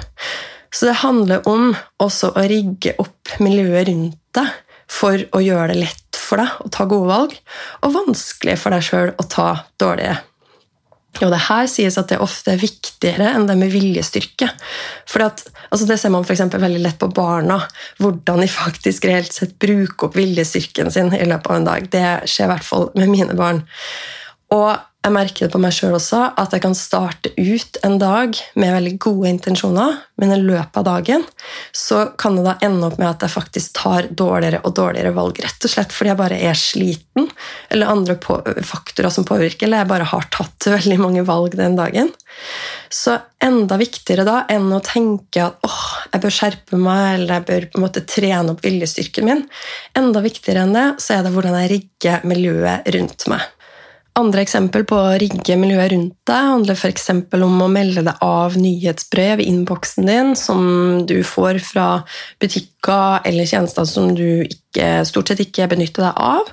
Så 0.73 0.89
det 0.89 1.01
handler 1.03 1.49
om 1.49 1.73
også 2.01 2.33
å 2.37 2.45
rigge 2.49 2.95
opp 3.01 3.33
miljøet 3.41 3.89
rundt 3.89 4.21
deg 4.37 4.53
for 4.93 5.25
å 5.33 5.41
gjøre 5.41 5.73
det 5.73 5.81
lett 5.87 6.21
for 6.21 6.41
deg 6.41 6.61
å 6.65 6.69
ta 6.73 6.85
gode 6.89 7.09
valg, 7.09 7.35
og 7.85 7.97
vanskelig 7.97 8.59
for 8.61 8.77
deg 8.77 8.85
sjøl 8.85 9.15
å 9.17 9.27
ta 9.29 9.49
dårlige 9.81 10.19
og 11.21 11.29
det 11.29 11.43
her 11.45 11.67
sies 11.69 11.99
at 12.01 12.09
det 12.09 12.21
ofte 12.25 12.55
er 12.55 12.61
viktigere 12.61 13.35
enn 13.37 13.45
det 13.49 13.57
med 13.61 13.73
viljestyrke. 13.75 14.49
For 15.11 15.27
at, 15.27 15.43
altså 15.69 15.87
Det 15.91 15.99
ser 16.01 16.13
man 16.15 16.25
for 16.25 16.57
veldig 16.65 16.81
lett 16.81 16.99
på 16.99 17.11
barna. 17.13 17.59
Hvordan 18.01 18.41
de 18.41 18.49
faktisk 18.49 19.05
reelt 19.05 19.33
sett 19.33 19.59
bruker 19.61 20.09
opp 20.09 20.17
viljestyrken 20.17 20.91
sin 20.91 21.13
i 21.13 21.27
løpet 21.29 21.51
av 21.51 21.59
en 21.59 21.69
dag. 21.69 21.91
Det 21.93 22.07
skjer 22.25 22.49
i 22.49 22.53
hvert 22.55 22.67
fall 22.67 22.89
med 22.97 23.13
mine 23.13 23.37
barn. 23.37 23.61
Og 24.57 24.73
jeg 25.03 25.15
merker 25.17 25.49
det 25.49 25.51
på 25.51 25.59
meg 25.59 25.75
sjøl 25.75 25.97
også, 25.97 26.21
at 26.39 26.53
jeg 26.55 26.63
kan 26.63 26.77
starte 26.79 27.33
ut 27.35 27.79
en 27.83 27.97
dag 27.99 28.37
med 28.55 28.75
veldig 28.77 28.93
gode 29.03 29.33
intensjoner, 29.33 29.97
men 30.23 30.31
i 30.31 30.39
løpet 30.39 30.77
av 30.79 30.85
dagen 30.87 31.25
så 31.75 32.05
kan 32.21 32.37
det 32.39 32.45
da 32.47 32.55
ende 32.63 32.87
opp 32.87 33.01
med 33.01 33.09
at 33.09 33.25
jeg 33.27 33.35
faktisk 33.35 33.73
tar 33.81 34.07
dårligere 34.15 34.61
og 34.63 34.77
dårligere 34.79 35.11
valg. 35.17 35.41
Rett 35.43 35.67
og 35.67 35.73
slett 35.73 35.95
fordi 35.95 36.13
jeg 36.13 36.21
bare 36.21 36.39
er 36.47 36.59
sliten, 36.59 37.27
eller 37.75 37.91
andre 37.91 38.15
faktorer 38.69 39.11
som 39.11 39.27
påvirker, 39.27 39.67
eller 39.67 39.83
jeg 39.83 39.91
bare 39.91 40.07
har 40.13 40.29
tatt 40.31 40.69
veldig 40.77 40.99
mange 41.03 41.25
valg 41.27 41.57
den 41.59 41.75
dagen. 41.81 42.13
Så 42.87 43.17
enda 43.43 43.81
viktigere 43.81 44.27
da 44.29 44.37
enn 44.55 44.69
å 44.71 44.79
tenke 44.87 45.49
at 45.49 45.67
åh, 45.67 45.81
jeg 46.13 46.23
bør 46.23 46.37
skjerpe 46.37 46.79
meg, 46.79 47.09
eller 47.17 47.41
jeg 47.41 47.49
bør 47.49 47.67
på 47.73 47.81
en 47.81 47.87
måte 47.89 48.05
trene 48.07 48.55
opp 48.55 48.63
viljestyrken 48.63 49.27
min, 49.27 49.43
enda 49.99 50.23
viktigere 50.23 50.63
enn 50.63 50.79
det, 50.79 50.87
så 51.03 51.19
er 51.19 51.27
det 51.27 51.35
hvordan 51.35 51.59
jeg 51.65 51.73
rigger 51.75 52.23
miljøet 52.31 52.87
rundt 52.95 53.27
meg. 53.35 53.51
Andre 54.13 54.43
eksempel 54.45 54.83
på 54.85 54.97
å 55.01 55.15
rigge 55.17 55.55
miljøet 55.57 55.95
rundt 55.95 56.17
deg 56.29 56.49
handler 56.51 56.77
f.eks. 56.77 57.07
om 57.33 57.63
å 57.65 57.69
melde 57.73 58.03
deg 58.05 58.19
av 58.21 58.59
nyhetsbrev 58.61 59.41
i 59.41 59.47
innboksen 59.49 60.09
din 60.09 60.35
som 60.37 60.67
du 61.09 61.23
får 61.25 61.63
fra 61.65 61.87
butikker 62.43 63.25
eller 63.29 63.49
tjenester 63.49 63.87
som 63.89 64.11
du 64.13 64.45
ikke, 64.45 64.91
stort 65.09 65.33
sett 65.33 65.41
ikke 65.47 65.71
benytter 65.73 66.05
deg 66.11 66.21
av. 66.21 66.51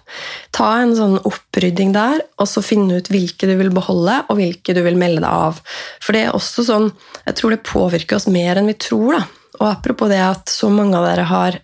Ta 0.56 0.70
en 0.80 0.96
sånn 0.96 1.18
opprydding 1.28 1.92
der, 1.98 2.24
og 2.40 2.48
så 2.48 2.64
finne 2.64 3.02
ut 3.02 3.12
hvilke 3.12 3.50
du 3.50 3.58
vil 3.60 3.74
beholde, 3.76 4.22
og 4.32 4.40
hvilke 4.40 4.78
du 4.78 4.80
vil 4.86 5.00
melde 5.00 5.26
deg 5.26 5.44
av. 5.50 5.60
For 6.00 6.16
det 6.16 6.30
er 6.30 6.40
også 6.40 6.64
sånn, 6.70 6.88
jeg 7.26 7.42
tror 7.42 7.58
det 7.58 7.66
påvirker 7.68 8.22
oss 8.22 8.32
mer 8.32 8.56
enn 8.62 8.72
vi 8.72 8.80
tror. 8.80 9.20
da. 9.20 9.39
Og 9.60 9.68
apropos 9.68 10.10
det 10.12 10.20
at 10.24 10.52
så 10.52 10.70
mange 10.72 10.96
av 10.98 11.06
dere 11.08 11.26
har 11.28 11.60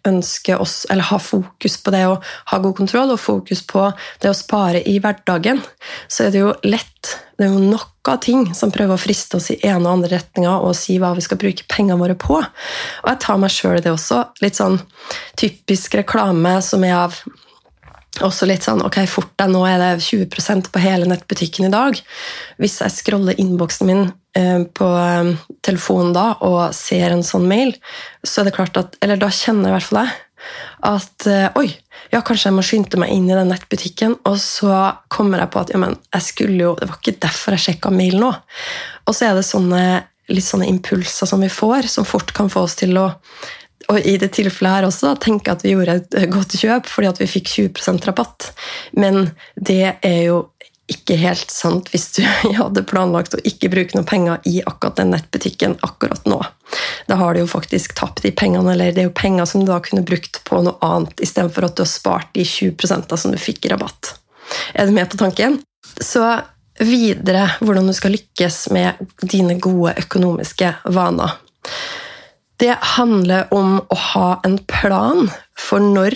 oss, 0.60 0.86
eller 0.90 1.08
har 1.08 1.22
fokus 1.24 1.78
på 1.82 1.94
det 1.96 2.04
å 2.08 2.18
ha 2.52 2.60
god 2.60 2.76
kontroll 2.78 3.14
og 3.16 3.22
fokus 3.22 3.64
på 3.68 3.88
det 4.22 4.32
å 4.32 4.38
spare 4.38 4.84
i 4.84 4.98
hverdagen, 5.00 5.62
så 6.08 6.28
er 6.28 6.34
det 6.34 6.44
jo 6.44 6.56
lett 6.68 6.92
Det 7.36 7.44
er 7.44 7.52
jo 7.52 7.60
nok 7.60 8.08
av 8.08 8.22
ting 8.24 8.46
som 8.56 8.72
prøver 8.72 8.96
å 8.96 9.02
friste 9.02 9.36
oss 9.36 9.50
i 9.52 9.58
ene 9.68 9.84
og 9.84 9.98
andre 9.98 10.14
retninga 10.14 10.54
og 10.64 10.72
si 10.80 10.96
hva 11.02 11.10
vi 11.18 11.24
skal 11.26 11.40
bruke 11.42 11.66
pengene 11.68 12.00
våre 12.00 12.16
på. 12.16 12.38
Og 12.40 13.10
jeg 13.12 13.20
tar 13.26 13.42
meg 13.42 13.52
sjøl 13.52 13.76
i 13.76 13.84
det 13.84 13.92
også. 13.92 14.22
Litt 14.40 14.56
sånn 14.56 14.78
typisk 15.36 15.98
reklame 16.00 16.54
som 16.64 16.86
er 16.88 16.96
av 16.96 17.18
også 18.24 18.48
litt 18.48 18.64
sånn 18.64 18.84
Ok, 18.86 19.02
fort 19.12 19.34
deg, 19.36 19.52
nå 19.52 19.66
er 19.68 19.82
det 19.82 19.90
20% 20.06 20.72
på 20.72 20.84
hele 20.84 21.10
nettbutikken 21.12 21.68
i 21.68 21.74
dag. 21.74 22.00
Hvis 22.62 22.80
jeg 22.80 22.96
scroller 22.96 23.36
innboksen 23.42 23.92
min 23.92 24.06
på 24.76 24.90
eh, 25.00 25.32
telefonen 25.66 26.14
da 26.16 26.28
og 26.46 26.76
ser 26.76 27.14
en 27.14 27.26
sånn 27.26 27.48
mail, 27.50 27.76
så 28.24 28.42
er 28.42 28.50
det 28.50 28.56
klart 28.58 28.78
at 28.82 28.98
Eller 29.04 29.20
da 29.22 29.32
kjenner 29.32 29.72
i 29.72 29.76
hvert 29.78 29.90
fall 29.90 30.04
jeg 30.04 30.22
at 30.86 31.26
eh, 31.30 31.48
oi, 31.58 31.70
ja, 32.14 32.22
kanskje 32.22 32.50
jeg 32.50 32.56
må 32.56 32.64
skynde 32.66 33.00
meg 33.02 33.14
inn 33.16 33.30
i 33.30 33.38
den 33.38 33.50
nettbutikken. 33.50 34.18
Og 34.30 34.38
så 34.42 34.74
kommer 35.12 35.42
jeg 35.42 35.52
på 35.54 35.62
at 35.64 35.74
ja, 35.74 35.82
men 35.82 35.96
jeg 36.14 36.28
skulle 36.28 36.60
jo, 36.62 36.74
det 36.80 36.90
var 36.90 37.00
ikke 37.00 37.18
derfor 37.26 37.56
jeg 37.56 37.66
sjekka 37.66 37.94
mail 37.94 38.20
nå. 38.22 38.32
Og 39.06 39.16
så 39.16 39.30
er 39.30 39.38
det 39.38 39.46
sånne, 39.48 39.84
litt 40.32 40.48
sånne 40.48 40.70
impulser 40.70 41.30
som 41.30 41.44
vi 41.44 41.52
får, 41.52 41.90
som 41.92 42.08
fort 42.08 42.34
kan 42.36 42.52
få 42.52 42.68
oss 42.68 42.78
til 42.82 42.98
å 43.02 43.10
og 43.86 44.02
i 44.02 44.16
det 44.18 44.32
tilfellet 44.34 44.80
her 44.80 44.86
også 44.88 45.12
da, 45.12 45.18
tenke 45.22 45.54
at 45.54 45.62
vi 45.62 45.76
gjorde 45.76 46.00
et 46.00 46.32
godt 46.34 46.56
kjøp 46.58 46.88
fordi 46.90 47.10
at 47.12 47.20
vi 47.22 47.28
fikk 47.30 47.52
20% 47.52 48.08
rabatt. 48.10 48.48
Men 48.98 49.28
det 49.54 50.00
er 50.00 50.22
jo 50.24 50.40
ikke 50.92 51.18
helt 51.18 51.50
sant 51.50 51.90
hvis 51.94 52.12
du 52.18 52.22
hadde 52.60 52.86
planlagt 52.88 53.38
å 53.38 53.42
ikke 53.48 53.72
bruke 53.74 53.98
noe 53.98 54.08
penger 54.08 54.44
i 54.50 54.60
akkurat 54.66 55.00
den 55.00 55.14
nettbutikken 55.16 55.78
akkurat 55.86 56.28
nå. 56.30 56.40
Da 57.10 57.18
har 57.20 57.34
du 57.34 57.44
jo 57.44 57.50
faktisk 57.50 57.96
tapt 57.98 58.24
de 58.26 58.34
pengene, 58.36 58.74
eller 58.74 58.94
det 58.94 59.04
er 59.04 59.10
jo 59.10 59.18
penger 59.18 59.50
som 59.50 59.64
du 59.64 59.72
da 59.72 59.80
kunne 59.84 60.06
brukt 60.06 60.42
på 60.48 60.62
noe 60.66 60.78
annet, 60.86 61.18
istedenfor 61.22 61.68
at 61.68 61.78
du 61.78 61.86
har 61.86 61.92
spart 61.92 62.32
de 62.38 62.46
20% 62.46 63.18
som 63.18 63.34
du 63.34 63.42
fikk 63.42 63.66
i 63.66 63.74
rabatt. 63.74 64.16
Er 64.74 64.86
du 64.86 64.94
med 64.94 65.10
på 65.10 65.20
tanken? 65.22 65.60
Så 66.02 66.22
videre 66.80 67.48
hvordan 67.64 67.88
du 67.88 67.96
skal 67.96 68.16
lykkes 68.18 68.66
med 68.76 69.06
dine 69.24 69.58
gode 69.62 69.96
økonomiske 70.02 70.74
vaner. 70.94 71.38
Det 72.60 72.76
handler 72.96 73.52
om 73.56 73.80
å 73.80 73.98
ha 74.14 74.28
en 74.48 74.58
plan 74.70 75.30
for 75.60 75.84
når 75.84 76.16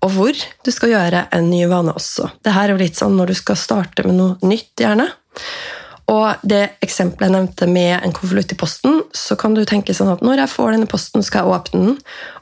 og 0.00 0.14
hvor 0.14 0.36
du 0.64 0.70
skal 0.72 0.94
gjøre 0.94 1.26
en 1.36 1.50
ny 1.50 1.64
vane 1.70 1.92
også. 1.96 2.30
Det 2.44 2.54
her 2.54 2.68
er 2.68 2.74
jo 2.74 2.80
litt 2.80 2.98
sånn 2.98 3.18
når 3.18 3.32
du 3.32 3.38
skal 3.40 3.58
starte 3.60 4.06
med 4.06 4.16
noe 4.16 4.48
nytt, 4.48 4.72
gjerne. 4.80 5.10
Og 6.10 6.42
det 6.42 6.62
eksempelet 6.82 7.28
jeg 7.28 7.34
nevnte 7.36 7.66
med 7.70 7.92
en 8.02 8.14
konvolutt 8.14 8.50
i 8.54 8.58
posten, 8.58 9.02
så 9.14 9.36
kan 9.38 9.54
du 9.54 9.62
tenke 9.68 9.94
sånn 9.94 10.10
at 10.10 10.24
når 10.26 10.42
jeg 10.42 10.52
får 10.56 10.72
denne 10.74 10.88
posten, 10.90 11.22
skal 11.22 11.44
jeg 11.44 11.58
åpne 11.58 11.82
den, 11.84 12.00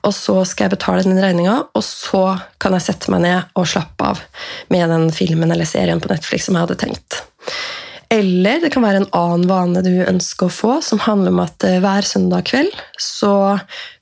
og 0.09 0.15
så 0.17 0.39
skal 0.49 0.69
jeg 0.69 0.77
betale 0.79 1.05
den 1.05 1.21
regninga, 1.21 1.59
og 1.77 1.85
så 1.85 2.23
kan 2.63 2.77
jeg 2.79 2.87
sette 2.87 3.13
meg 3.13 3.27
ned 3.27 3.59
og 3.59 3.69
slappe 3.69 4.15
av 4.15 4.23
med 4.73 4.89
den 4.95 5.11
filmen 5.13 5.53
eller 5.53 5.69
serien 5.69 6.01
på 6.01 6.09
Netflix 6.13 6.49
som 6.49 6.57
jeg 6.57 6.65
hadde 6.65 6.81
tenkt. 6.81 7.21
Eller 8.11 8.63
det 8.63 8.71
kan 8.73 8.85
være 8.85 9.03
en 9.03 9.11
annen 9.17 9.45
vane 9.51 9.83
du 9.85 9.93
ønsker 10.01 10.49
å 10.49 10.53
få, 10.53 10.73
som 10.85 11.01
handler 11.05 11.35
om 11.35 11.43
at 11.45 11.65
eh, 11.69 11.77
hver 11.85 12.07
søndag 12.09 12.47
kveld 12.49 12.73
Så 12.97 13.31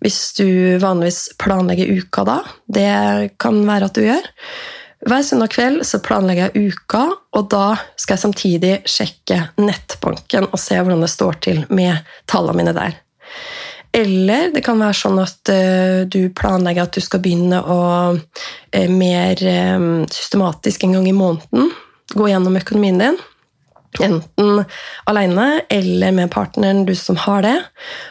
hvis 0.04 0.20
du 0.38 0.46
vanligvis 0.82 1.32
planlegger 1.42 1.90
uka 1.90 2.22
da, 2.28 2.36
det 2.70 3.34
kan 3.42 3.58
være 3.66 3.90
at 3.90 3.98
du 3.98 4.04
gjør 4.06 4.28
Hver 5.10 5.26
søndag 5.26 5.50
kveld 5.54 5.82
så 5.86 6.00
planlegger 6.06 6.54
jeg 6.54 6.70
uka, 6.70 7.02
og 7.36 7.50
da 7.50 7.66
skal 7.98 8.16
jeg 8.16 8.22
samtidig 8.22 8.72
sjekke 8.88 9.42
nettbanken 9.58 10.48
og 10.48 10.58
se 10.62 10.78
hvordan 10.78 11.02
det 11.04 11.12
står 11.12 11.38
til 11.44 11.60
med 11.68 12.00
tallene 12.30 12.62
mine 12.62 12.72
der. 12.74 12.96
Eller 13.94 14.50
det 14.54 14.64
kan 14.66 14.80
være 14.80 14.96
sånn 14.98 15.20
at 15.22 15.52
uh, 15.52 16.00
du 16.10 16.32
planlegger 16.34 16.88
at 16.88 16.96
du 16.96 17.04
skal 17.04 17.22
begynne 17.22 17.60
å 17.60 17.78
uh, 18.16 18.88
mer 18.90 19.44
systematisk 20.10 20.88
en 20.88 20.98
gang 20.98 21.06
i 21.12 21.14
måneden 21.14 21.70
gå 22.16 22.32
gjennom 22.32 22.58
økonomien 22.58 22.98
din 23.04 23.20
enten 24.04 24.64
alene 25.08 25.46
eller 25.72 26.14
med 26.16 26.30
partneren, 26.34 26.84
du 26.86 26.94
som 26.98 27.18
har 27.26 27.42
det, 27.46 27.56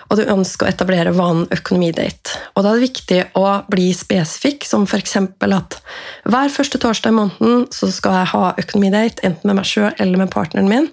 og 0.09 0.19
du 0.19 0.25
ønsker 0.31 0.67
å 0.67 0.71
etablere 0.71 1.13
vanen 1.15 1.47
økonomidate. 1.53 2.39
Og 2.55 2.63
Da 2.63 2.71
er 2.71 2.79
det 2.79 2.89
viktig 2.89 3.21
å 3.37 3.45
bli 3.71 3.91
spesifikk, 3.93 4.65
som 4.65 4.85
f.eks. 4.87 5.15
at 5.15 5.79
hver 6.25 6.49
første 6.53 6.81
torsdag 6.81 7.13
i 7.13 7.17
måneden 7.19 7.65
så 7.73 7.91
skal 7.93 8.19
jeg 8.19 8.31
ha 8.33 8.53
økonomidate, 8.57 9.23
enten 9.23 9.49
med 9.49 9.59
meg 9.61 9.69
sjøl 9.69 9.91
eller 9.99 10.21
med 10.21 10.31
partneren 10.33 10.69
min. 10.69 10.89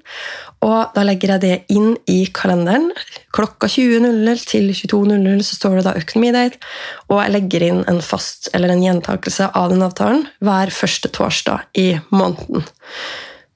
Og 0.63 0.95
Da 0.95 1.03
legger 1.03 1.35
jeg 1.35 1.43
det 1.43 1.57
inn 1.75 1.97
i 2.07 2.27
kalenderen. 2.35 2.91
Klokka 3.35 3.67
20.00 3.67 4.47
til 4.47 4.71
22.00 4.71 5.43
så 5.43 5.59
står 5.59 5.81
det 5.81 5.87
da 5.89 5.97
økonomidate, 5.99 6.61
og 7.11 7.19
jeg 7.23 7.35
legger 7.35 7.67
inn 7.67 7.83
en 7.91 8.01
fast 8.05 8.51
eller 8.55 8.73
en 8.73 8.85
gjentakelse 8.85 9.51
av 9.59 9.73
den 9.73 9.83
avtalen 9.83 10.27
hver 10.45 10.73
første 10.75 11.11
torsdag 11.13 11.67
i 11.79 11.89
måneden. 12.15 12.67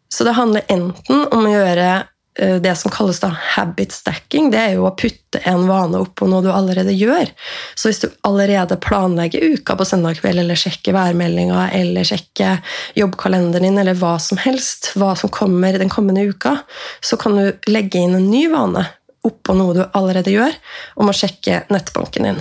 Så 0.08 0.24
det 0.24 0.36
handler 0.36 0.68
enten 0.68 1.24
om 1.34 1.46
å 1.46 1.50
gjøre 1.50 1.88
eh, 2.38 2.56
det 2.62 2.74
som 2.78 2.92
kalles 2.94 3.18
da 3.22 3.32
habit 3.56 3.94
stacking. 3.94 4.50
Det 4.52 4.60
er 4.60 4.74
jo 4.76 4.86
å 4.88 4.94
putte 4.98 5.40
en 5.48 5.66
vane 5.68 6.00
opp 6.04 6.14
på 6.20 6.28
noe 6.30 6.44
du 6.44 6.50
allerede 6.52 6.94
gjør. 6.94 7.32
Så 7.74 7.90
hvis 7.90 8.02
du 8.04 8.08
allerede 8.28 8.78
planlegger 8.82 9.56
uka 9.56 9.76
på 9.78 9.88
søndag 9.88 10.20
kveld, 10.20 10.42
eller 10.44 10.58
sjekker 10.58 10.96
værmeldinga, 10.96 11.68
eller 11.76 12.06
sjekker 12.06 12.62
jobbkalenderen 12.98 13.70
din, 13.70 13.80
eller 13.82 13.98
hva 13.98 14.16
som 14.22 14.40
helst, 14.42 14.92
hva 14.94 15.14
som 15.18 15.32
kommer 15.32 15.78
den 15.78 15.92
kommende 15.92 16.26
uka, 16.28 16.58
så 17.04 17.18
kan 17.20 17.38
du 17.38 17.72
legge 17.72 18.02
inn 18.02 18.16
en 18.18 18.30
ny 18.30 18.46
vane 18.52 18.86
oppå 19.26 19.56
noe 19.58 19.74
du 19.74 19.82
allerede 19.98 20.30
gjør, 20.30 20.54
om 21.02 21.10
å 21.10 21.16
sjekke 21.16 21.64
nettbanken 21.74 22.28
din. 22.28 22.38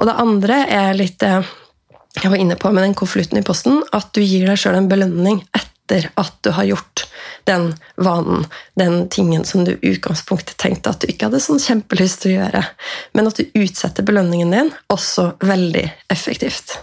Og 0.00 0.08
det 0.08 0.16
andre 0.22 0.62
er 0.72 0.96
litt 0.96 1.20
eh, 1.26 1.44
jeg 2.22 2.30
var 2.30 2.38
inne 2.38 2.56
på 2.56 2.70
med 2.70 2.84
den 2.86 2.94
konvolutten 2.96 3.40
i 3.40 3.44
posten, 3.46 3.80
at 3.92 4.12
du 4.14 4.22
gir 4.22 4.46
deg 4.46 4.58
sjøl 4.60 4.78
en 4.78 4.90
belønning 4.90 5.42
etter 5.50 5.73
etter 5.84 6.10
at 6.14 6.36
du 6.40 6.50
har 6.50 6.64
gjort 6.64 7.06
den 7.44 7.74
vanen, 7.96 8.46
den 8.74 9.08
tingen 9.08 9.44
som 9.44 9.64
du 9.64 9.72
i 9.72 9.94
utgangspunktet 9.94 10.56
tenkte 10.56 10.90
at 10.90 11.00
du 11.00 11.08
ikke 11.08 11.28
hadde 11.28 11.40
sånn 11.40 11.60
kjempelyst 11.60 12.22
til 12.22 12.34
å 12.34 12.40
gjøre, 12.40 12.64
men 13.12 13.28
at 13.28 13.38
du 13.38 13.44
utsetter 13.54 14.04
belønningen 14.06 14.50
din, 14.54 14.72
også 14.92 15.34
veldig 15.44 15.84
effektivt. 16.12 16.78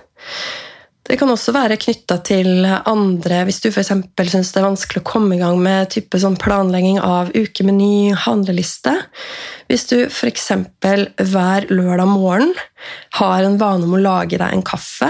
Det 1.02 1.18
kan 1.18 1.32
også 1.34 1.52
være 1.52 1.80
knytta 1.82 2.20
til 2.24 2.62
andre 2.70 3.40
Hvis 3.48 3.58
du 3.64 3.72
f.eks. 3.72 3.90
syns 3.90 4.52
det 4.54 4.60
er 4.62 4.68
vanskelig 4.68 5.02
å 5.02 5.08
komme 5.10 5.34
i 5.36 5.40
gang 5.42 5.58
med 5.60 5.90
type 5.92 6.20
sånn 6.22 6.38
planlegging 6.40 7.02
av 7.02 7.34
ukemeny, 7.34 8.14
handleliste 8.14 8.94
Hvis 9.68 9.88
du 9.90 9.98
f.eks. 10.06 10.46
hver 10.78 11.68
lørdag 11.74 12.08
morgen 12.08 12.54
har 13.18 13.44
en 13.44 13.58
vane 13.60 13.90
om 13.90 13.98
å 13.98 14.04
lage 14.06 14.38
deg 14.38 14.54
en 14.54 14.64
kaffe 14.64 15.10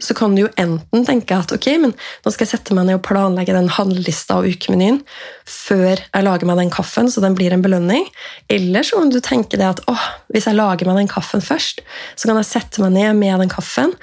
så 0.00 0.14
kan 0.16 0.34
du 0.34 0.44
jo 0.44 0.50
enten 0.60 1.04
tenke 1.06 1.36
at 1.36 1.52
ok, 1.54 1.68
men 1.82 1.92
nå 1.92 2.32
skal 2.32 2.46
jeg 2.46 2.52
sette 2.54 2.76
meg 2.76 2.88
ned 2.88 3.00
og 3.00 3.04
planlegge 3.06 3.54
den 3.56 3.70
handlelista 3.72 4.38
og 4.40 4.48
ukemenyen 4.48 5.02
før 5.48 6.00
jeg 6.00 6.26
lager 6.26 6.48
meg 6.48 6.60
den 6.62 6.72
kaffen, 6.72 7.10
så 7.12 7.22
den 7.24 7.36
blir 7.38 7.54
en 7.54 7.64
belønning. 7.64 8.06
Eller 8.52 8.86
så 8.86 9.00
kan 9.00 9.12
du 9.12 9.20
tenke 9.24 9.60
det 9.60 9.68
at 9.68 9.82
åh, 9.90 10.08
hvis 10.32 10.48
jeg 10.48 10.58
lager 10.58 10.88
meg 10.88 11.02
den 11.02 11.12
kaffen 11.12 11.44
først, 11.44 11.84
så 12.16 12.28
kan 12.28 12.40
jeg 12.40 12.50
sette 12.50 12.84
meg 12.84 12.94
ned 12.96 13.20
med 13.20 13.44
den 13.44 13.52
kaffen 13.52 13.94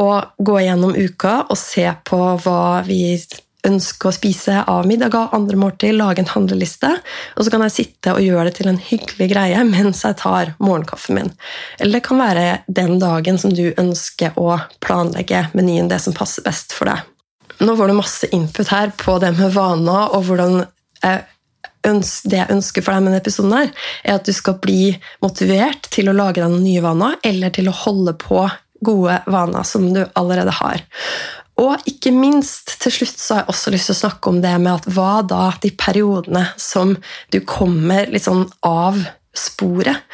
og 0.00 0.32
gå 0.44 0.60
gjennom 0.64 0.96
uka 0.96 1.38
og 1.46 1.58
se 1.60 1.86
på 2.08 2.20
hva 2.44 2.82
vi 2.86 3.16
ønsker 3.66 4.10
å 4.10 4.14
spise 4.14 4.60
av 4.70 4.86
middager, 4.88 5.32
andre 5.36 5.58
måltid, 5.60 5.96
lage 5.98 6.22
en 6.22 6.30
handleliste. 6.30 6.92
Og 7.36 7.44
så 7.46 7.52
kan 7.52 7.64
jeg 7.66 7.74
sitte 7.74 8.14
og 8.14 8.24
gjøre 8.24 8.48
det 8.48 8.56
til 8.60 8.70
en 8.70 8.80
hyggelig 8.80 9.28
greie 9.32 9.64
mens 9.68 10.04
jeg 10.06 10.18
tar 10.22 10.54
morgenkaffen 10.62 11.18
min. 11.18 11.32
Eller 11.80 11.98
det 11.98 12.06
kan 12.06 12.22
være 12.22 12.46
den 12.66 12.98
dagen 13.02 13.40
som 13.42 13.54
du 13.54 13.68
ønsker 13.76 14.38
å 14.40 14.56
planlegge 14.84 15.48
menyen, 15.56 15.90
det 15.92 16.00
som 16.04 16.16
passer 16.16 16.46
best 16.46 16.76
for 16.76 16.90
deg. 16.90 17.04
Nå 17.60 17.72
får 17.76 17.88
du 17.88 17.96
masse 17.96 18.28
input 18.36 18.68
her 18.68 18.92
på 19.00 19.16
det 19.22 19.32
med 19.38 19.54
vaner 19.56 20.12
og 20.12 20.28
hvordan 20.28 20.62
jeg 21.02 21.24
det 21.86 22.38
jeg 22.40 22.50
ønsker 22.50 22.82
for 22.82 22.96
deg 22.96 23.04
med 23.04 23.12
denne 23.12 23.22
episoden, 23.22 23.52
her, 23.54 23.68
er 24.02 24.16
at 24.18 24.26
du 24.26 24.32
skal 24.34 24.56
bli 24.58 24.96
motivert 25.22 25.86
til 25.94 26.10
å 26.10 26.16
lage 26.16 26.40
deg 26.40 26.50
noen 26.50 26.64
nye 26.64 26.82
vaner, 26.82 27.14
eller 27.22 27.52
til 27.54 27.70
å 27.70 27.76
holde 27.84 28.16
på 28.18 28.40
gode 28.86 29.20
vaner 29.30 29.62
som 29.62 29.86
du 29.94 30.02
allerede 30.18 30.50
har. 30.58 30.82
Og 31.62 31.86
ikke 31.88 32.12
minst, 32.12 32.74
til 32.82 32.92
slutt 32.92 33.20
så 33.20 33.34
har 33.34 33.44
jeg 33.44 33.52
også 33.54 33.72
lyst 33.72 33.88
til 33.88 33.96
å 33.96 34.00
snakke 34.02 34.32
om 34.32 34.42
det 34.44 34.52
med 34.60 34.72
at 34.74 34.88
hva 34.92 35.12
da 35.24 35.46
de 35.62 35.70
periodene 35.72 36.44
som 36.60 36.92
du 37.32 37.40
kommer 37.48 38.10
litt 38.12 38.26
sånn 38.26 38.44
av 38.66 39.00
sporet. 39.36 40.04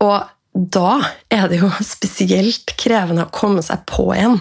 Og 0.00 0.24
da 0.56 1.00
er 1.32 1.50
det 1.50 1.58
jo 1.60 1.68
spesielt 1.84 2.72
krevende 2.80 3.26
å 3.26 3.32
komme 3.34 3.62
seg 3.64 3.84
på 3.88 4.08
igjen. 4.14 4.38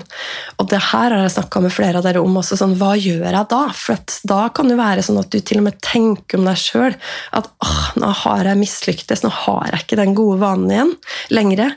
Og 0.62 0.70
det 0.72 0.80
her 0.92 1.12
har 1.12 1.24
jeg 1.24 1.36
snakka 1.36 1.64
med 1.66 1.74
flere 1.76 2.00
av 2.00 2.08
dere 2.08 2.24
om 2.24 2.40
også. 2.40 2.58
sånn, 2.60 2.78
Hva 2.80 2.94
gjør 2.96 3.28
jeg 3.28 3.50
da? 3.52 3.62
For 3.76 4.18
da 4.30 4.42
kan 4.56 4.72
det 4.72 4.80
være 4.80 5.04
sånn 5.06 5.20
at 5.22 5.32
du 5.34 5.40
til 5.42 5.62
og 5.62 5.68
med 5.68 5.80
tenker 5.84 6.40
om 6.40 6.48
deg 6.48 6.60
sjøl 6.62 6.96
at 7.36 7.50
oh, 7.66 7.86
nå 8.00 8.12
har 8.24 8.50
jeg 8.50 8.62
mislyktes, 8.62 9.26
nå 9.26 9.32
har 9.44 9.74
jeg 9.74 9.86
ikke 9.86 10.02
den 10.02 10.16
gode 10.18 10.40
vanen 10.44 10.72
igjen 10.72 10.94
lenger. 11.34 11.76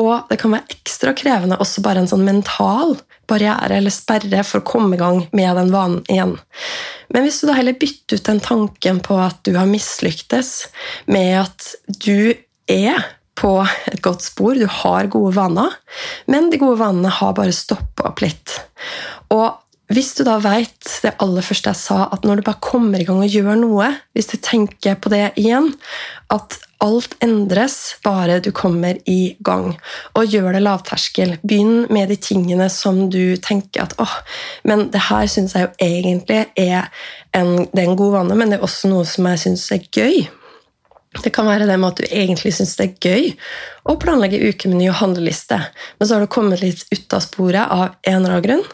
Og 0.00 0.30
det 0.30 0.40
kan 0.42 0.56
være 0.56 0.78
ekstra 0.78 1.14
krevende 1.16 1.60
også 1.62 1.84
bare 1.84 2.02
en 2.02 2.10
sånn 2.10 2.26
mental 2.26 2.96
barriere 3.26 3.80
eller 3.80 3.94
sperre 3.94 4.42
for 4.46 4.62
å 4.62 4.66
komme 4.66 4.94
i 4.94 5.00
gang 5.00 5.24
med 5.34 5.58
den 5.58 5.72
vanen 5.74 6.02
igjen. 6.10 6.36
Men 7.14 7.26
hvis 7.26 7.40
du 7.42 7.48
da 7.48 7.56
heller 7.58 7.76
bytter 7.78 8.18
ut 8.18 8.28
den 8.28 8.42
tanken 8.42 9.00
på 9.04 9.18
at 9.22 9.40
du 9.46 9.54
har 9.58 9.68
mislyktes 9.70 10.68
med 11.10 11.32
at 11.42 11.70
du 12.02 12.34
er 12.70 13.02
på 13.36 13.52
et 13.90 14.00
godt 14.04 14.24
spor, 14.24 14.56
du 14.56 14.66
har 14.82 15.10
gode 15.12 15.34
vaner, 15.36 15.76
men 16.30 16.50
de 16.50 16.60
gode 16.60 16.80
vanene 16.80 17.12
har 17.12 17.36
bare 17.36 17.54
stoppa 17.54 18.10
opp 18.10 18.24
litt. 18.24 18.58
Og 19.34 19.54
hvis 19.92 20.16
du 20.18 20.24
da 20.26 20.40
veit 20.42 20.88
det 21.04 21.14
aller 21.22 21.44
første 21.46 21.70
jeg 21.70 21.78
sa, 21.78 21.98
at 22.10 22.24
når 22.26 22.40
du 22.40 22.46
bare 22.48 22.64
kommer 22.64 22.98
i 22.98 23.06
gang 23.06 23.20
og 23.22 23.30
gjør 23.30 23.58
noe, 23.60 23.90
hvis 24.16 24.32
du 24.32 24.38
tenker 24.42 24.96
på 24.98 25.12
det 25.12 25.28
igjen, 25.38 25.70
at 26.34 26.58
alt 26.82 27.14
endres 27.24 27.96
bare 28.04 28.40
du 28.42 28.50
kommer 28.56 28.98
i 29.08 29.36
gang. 29.46 29.76
Og 30.18 30.32
gjør 30.32 30.56
det 30.56 30.64
lavterskel. 30.64 31.36
Begynn 31.46 31.86
med 31.92 32.10
de 32.12 32.18
tingene 32.20 32.66
som 32.72 33.06
du 33.12 33.36
tenker 33.40 33.86
at 33.86 33.94
åh, 34.02 34.16
men 34.68 34.88
det 34.92 35.06
her 35.08 35.30
syns 35.30 35.54
jeg 35.56 35.68
jo 35.68 35.72
egentlig 35.86 36.42
er 36.58 36.90
en, 37.36 37.68
det 37.70 37.80
er 37.80 37.86
en 37.86 37.98
god 37.98 38.18
vane, 38.18 38.36
men 38.36 38.52
det 38.52 38.58
er 38.58 38.66
også 38.66 38.90
noe 38.92 39.06
som 39.08 39.30
jeg 39.30 39.44
syns 39.46 39.70
er 39.76 39.86
gøy. 39.86 40.26
Det 41.22 41.32
kan 41.34 41.48
være 41.48 41.68
det 41.68 41.78
med 41.80 41.94
at 41.94 42.02
du 42.02 42.08
egentlig 42.08 42.54
syns 42.56 42.76
det 42.78 42.88
er 42.88 43.08
gøy 43.10 43.30
å 43.88 43.96
planlegge 44.02 44.42
ukemeny 44.50 44.88
og 44.90 45.00
handleliste, 45.00 45.60
men 45.98 46.08
så 46.08 46.16
har 46.16 46.24
du 46.24 46.32
kommet 46.32 46.64
litt 46.64 46.84
ut 46.92 47.16
av 47.16 47.24
sporet 47.24 47.64
av 47.64 47.88
en 48.02 48.18
eller 48.20 48.36
annen 48.36 48.46
grunn. 48.46 48.66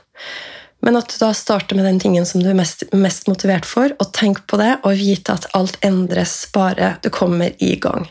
Men 0.83 0.99
at 0.99 1.13
du 1.13 1.19
da 1.21 1.31
starter 1.35 1.79
med 1.79 1.85
den 1.87 2.01
tingen 2.03 2.25
som 2.27 2.43
du 2.43 2.49
er 2.51 2.57
mest, 2.59 2.83
mest, 2.91 3.29
motivert 3.31 3.67
for, 3.69 3.93
og 4.03 4.11
tenk 4.17 4.41
på 4.51 4.59
det, 4.59 4.73
og 4.83 4.99
vite 4.99 5.37
at 5.37 5.47
alt 5.55 5.79
endres 5.87 6.35
bare 6.55 6.97
du 7.05 7.09
kommer 7.15 7.55
i 7.63 7.77
gang. 7.79 8.09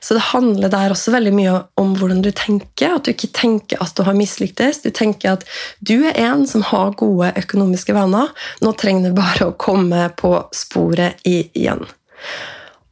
Så 0.00 0.16
det 0.16 0.30
handler 0.30 0.72
der 0.72 0.94
også 0.94 1.12
veldig 1.12 1.34
mye 1.36 1.58
om 1.80 1.92
hvordan 2.00 2.24
du 2.24 2.30
tenker. 2.32 2.96
At 2.96 3.04
du 3.04 3.12
ikke 3.12 3.32
tenker 3.36 3.82
at 3.84 3.92
du 3.98 4.06
har 4.08 4.16
mislyktes. 4.16 4.80
Du 4.86 4.88
tenker 4.88 5.36
at 5.36 5.44
du 5.84 5.98
er 6.00 6.16
en 6.24 6.48
som 6.48 6.64
har 6.72 6.96
gode 6.96 7.34
økonomiske 7.44 7.92
vaner. 7.96 8.32
Nå 8.64 8.72
trenger 8.80 9.12
du 9.12 9.20
bare 9.20 9.50
å 9.50 9.56
komme 9.60 10.08
på 10.16 10.32
sporet 10.56 11.20
igjen. 11.28 11.84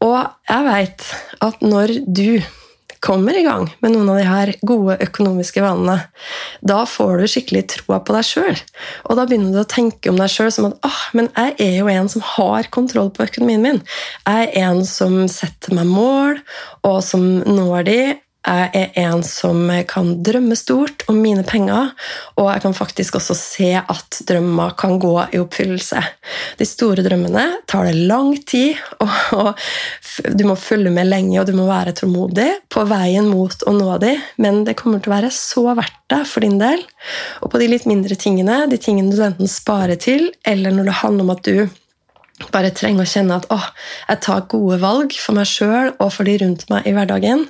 Og 0.02 0.18
jeg 0.48 0.66
veit 0.66 1.06
at 1.44 1.62
når 1.62 1.96
du 2.06 2.42
kommer 3.02 3.34
i 3.34 3.42
gang 3.42 3.66
med 3.82 3.94
noen 3.94 4.10
av 4.12 4.18
de 4.20 4.26
her 4.26 4.52
gode 4.66 4.96
økonomiske 5.02 5.62
vanene, 5.64 5.96
da 6.62 6.82
får 6.86 7.18
du 7.18 7.26
skikkelig 7.30 7.64
troa 7.74 7.98
på 8.02 8.14
deg 8.14 8.28
sjøl. 8.28 8.60
Og 9.10 9.18
da 9.18 9.26
begynner 9.26 9.56
du 9.56 9.62
å 9.64 9.68
tenke 9.68 10.12
om 10.12 10.20
deg 10.20 10.30
sjøl 10.30 10.52
som 10.54 10.68
at 10.70 10.78
ah, 10.86 11.00
men 11.18 11.30
jeg 11.34 11.56
er 11.66 11.78
jo 11.80 11.90
en 11.90 12.10
som 12.12 12.22
har 12.36 12.70
kontroll 12.74 13.10
på 13.14 13.26
økonomien 13.26 13.64
min. 13.64 13.80
Jeg 14.22 14.50
er 14.52 14.68
en 14.68 14.84
som 14.86 15.18
setter 15.30 15.74
meg 15.78 15.90
mål, 15.90 16.38
og 16.86 17.00
som 17.06 17.26
når 17.42 17.88
de, 17.90 17.98
jeg 18.42 18.70
er 18.74 18.96
en 19.04 19.20
som 19.22 19.60
kan 19.88 20.16
drømme 20.24 20.56
stort 20.58 21.04
om 21.10 21.20
mine 21.22 21.44
penger, 21.46 21.92
og 22.34 22.48
jeg 22.50 22.62
kan 22.64 22.74
faktisk 22.74 23.20
også 23.20 23.36
se 23.38 23.70
at 23.78 24.18
drømmer 24.26 24.74
kan 24.78 24.98
gå 25.02 25.12
i 25.30 25.38
oppfyllelse. 25.38 26.02
De 26.58 26.66
store 26.66 27.04
drømmene 27.06 27.44
tar 27.70 27.86
det 27.86 27.94
lang 28.10 28.34
tid, 28.48 28.80
og 29.38 29.54
du 30.34 30.44
må 30.48 30.56
følge 30.58 30.90
med 30.90 31.06
lenge 31.10 31.38
og 31.40 31.46
du 31.48 31.54
må 31.56 31.68
være 31.68 31.94
tålmodig 31.96 32.48
på 32.72 32.84
veien 32.90 33.30
mot 33.30 33.62
å 33.66 33.76
nå 33.76 33.98
dem, 34.02 34.18
men 34.42 34.64
det 34.66 34.76
kommer 34.80 35.02
til 35.02 35.12
å 35.12 35.16
være 35.16 35.30
så 35.34 35.68
verdt 35.78 36.00
det 36.12 36.24
for 36.28 36.44
din 36.44 36.58
del. 36.60 36.82
Og 37.42 37.52
på 37.52 37.62
de 37.62 37.70
litt 37.70 37.86
mindre 37.88 38.18
tingene, 38.18 38.64
de 38.68 38.80
tingene 38.80 39.14
du 39.14 39.22
enten 39.22 39.50
sparer 39.50 39.96
til, 40.02 40.32
eller 40.48 40.74
når 40.74 40.90
det 40.90 40.98
handler 41.04 41.28
om 41.28 41.32
at 41.36 41.46
du 41.46 41.81
bare 42.52 42.72
trenger 42.74 43.04
å 43.04 43.08
kjenne 43.08 43.36
at 43.38 43.46
åh, 43.54 43.66
jeg 44.08 44.20
tar 44.24 44.46
gode 44.50 44.78
valg 44.82 45.14
for 45.20 45.36
meg 45.36 45.48
sjøl 45.48 45.92
og 45.92 46.10
for 46.14 46.28
de 46.28 46.38
rundt 46.42 46.64
meg 46.72 46.88
i 46.88 46.94
hverdagen, 46.96 47.44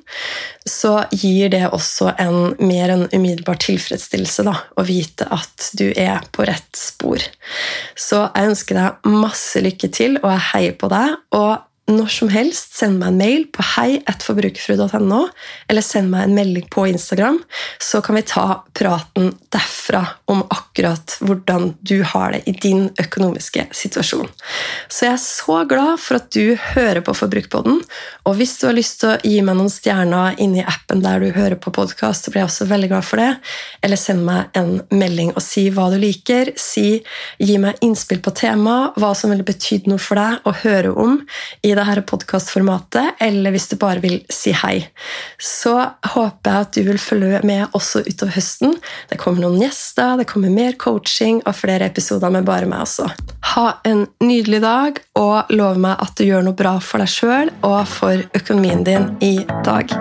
så 0.69 0.95
gir 1.15 1.53
det 1.55 1.65
også 1.71 2.13
en 2.23 2.55
mer 2.61 2.93
enn 2.93 3.07
umiddelbar 3.15 3.61
tilfredsstillelse 3.63 4.45
da, 4.47 4.57
å 4.77 4.87
vite 4.87 5.29
at 5.33 5.71
du 5.79 5.89
er 5.91 6.23
på 6.35 6.47
rett 6.49 6.71
spor. 6.79 7.23
Så 7.97 8.25
jeg 8.27 8.53
ønsker 8.53 8.79
deg 8.79 9.13
masse 9.13 9.63
lykke 9.65 9.93
til, 9.95 10.19
og 10.23 10.31
jeg 10.35 10.49
heier 10.53 10.81
på 10.81 10.91
deg. 10.93 11.21
og 11.39 11.72
når 11.91 12.07
som 12.15 12.29
helst, 12.31 12.77
send 12.79 13.01
meg 13.01 13.11
en 13.11 13.19
mail 13.19 13.45
på 13.51 13.65
hei.forbrukerfrue.no, 13.75 15.23
eller 15.69 15.83
send 15.83 16.13
meg 16.13 16.29
en 16.29 16.37
melding 16.37 16.69
på 16.71 16.85
Instagram, 16.87 17.41
så 17.83 17.99
kan 18.05 18.15
vi 18.15 18.23
ta 18.31 18.45
praten 18.79 19.33
derfra 19.53 20.05
om 20.31 20.45
akkurat 20.55 21.17
hvordan 21.21 21.73
du 21.83 22.05
har 22.07 22.37
det 22.37 22.45
i 22.47 22.55
din 22.55 22.85
økonomiske 23.03 23.67
situasjon. 23.75 24.31
Så 24.87 25.09
jeg 25.09 25.17
er 25.17 25.25
så 25.25 25.59
glad 25.69 25.99
for 26.01 26.21
at 26.21 26.31
du 26.31 26.55
hører 26.75 27.03
på 27.05 27.17
Forbrukerpodden. 27.19 27.83
Og 28.31 28.39
hvis 28.39 28.55
du 28.61 28.69
har 28.69 28.79
lyst 28.79 29.01
til 29.03 29.13
å 29.13 29.19
gi 29.27 29.43
meg 29.43 29.59
noen 29.59 29.73
stjerner 29.73 30.39
inni 30.43 30.63
appen 30.63 31.03
der 31.03 31.19
du 31.19 31.35
hører 31.35 31.59
på 31.59 31.75
podkast, 31.75 32.31
blir 32.31 32.45
jeg 32.45 32.51
også 32.53 32.69
veldig 32.71 32.93
glad 32.95 33.09
for 33.09 33.23
det. 33.23 33.33
Eller 33.83 34.01
send 34.01 34.23
meg 34.29 34.55
en 34.59 34.79
melding 34.95 35.35
og 35.35 35.43
si 35.43 35.67
hva 35.75 35.89
du 35.91 35.99
liker. 36.01 36.55
Si, 36.55 37.03
gi 37.43 37.59
meg 37.61 37.83
innspill 37.83 38.23
på 38.23 38.35
tema, 38.39 38.95
hva 38.95 39.13
som 39.19 39.35
ville 39.35 39.47
betydd 39.47 39.91
noe 39.91 40.01
for 40.03 40.23
deg 40.23 40.47
å 40.47 40.55
høre 40.63 40.95
om 40.95 41.19
i 41.67 41.72
dette 41.79 42.05
podkastformatet, 42.09 43.19
eller 43.23 43.55
hvis 43.55 43.69
du 43.73 43.77
bare 43.81 44.03
vil 44.03 44.21
si 44.33 44.55
hei. 44.57 44.77
Så 45.39 45.75
håper 46.15 46.51
jeg 46.51 46.67
at 46.67 46.79
du 46.79 46.83
vil 46.91 47.01
følge 47.01 47.43
med 47.49 47.77
også 47.77 48.05
utover 48.07 48.37
høsten. 48.37 48.77
Det 49.11 49.19
kommer 49.21 49.45
noen 49.45 49.63
gjester, 49.65 50.17
det 50.21 50.29
kommer 50.31 50.53
mer 50.53 50.79
coaching 50.81 51.43
og 51.47 51.57
flere 51.59 51.89
episoder 51.91 52.33
med 52.33 52.49
bare 52.49 52.69
meg 52.71 52.85
også. 52.87 53.11
Ha 53.55 53.67
en 53.89 54.07
nydelig 54.23 54.63
dag, 54.65 55.03
og 55.19 55.53
lov 55.53 55.81
meg 55.83 56.01
at 56.03 56.17
du 56.19 56.27
gjør 56.27 56.47
noe 56.47 56.57
bra 56.57 56.79
for 56.83 57.03
deg 57.03 57.13
sjøl 57.13 57.53
og 57.67 57.83
for 57.91 58.25
økonomien 58.39 58.85
din 58.87 59.11
i 59.25 59.37
dag. 59.67 59.93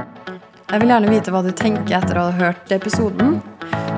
Jeg 0.72 0.80
vil 0.80 0.94
gjerne 0.94 1.12
vite 1.12 1.32
hva 1.34 1.42
du 1.44 1.52
tenker 1.52 1.98
etter 1.98 2.16
å 2.16 2.30
ha 2.30 2.36
hørt 2.38 2.70
episoden. 2.72 3.42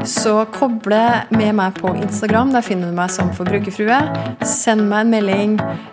Så 0.09 0.39
koble 0.55 1.01
med 1.29 1.53
meg 1.59 1.77
på 1.77 1.91
Instagram. 1.93 2.49
Der 2.55 2.65
finner 2.65 2.89
du 2.89 2.97
meg 2.97 3.11
som 3.13 3.29
forbrukerfrue. 3.37 3.99
Send 4.41 4.87
meg 4.89 5.05
en 5.05 5.13
melding. 5.13 5.53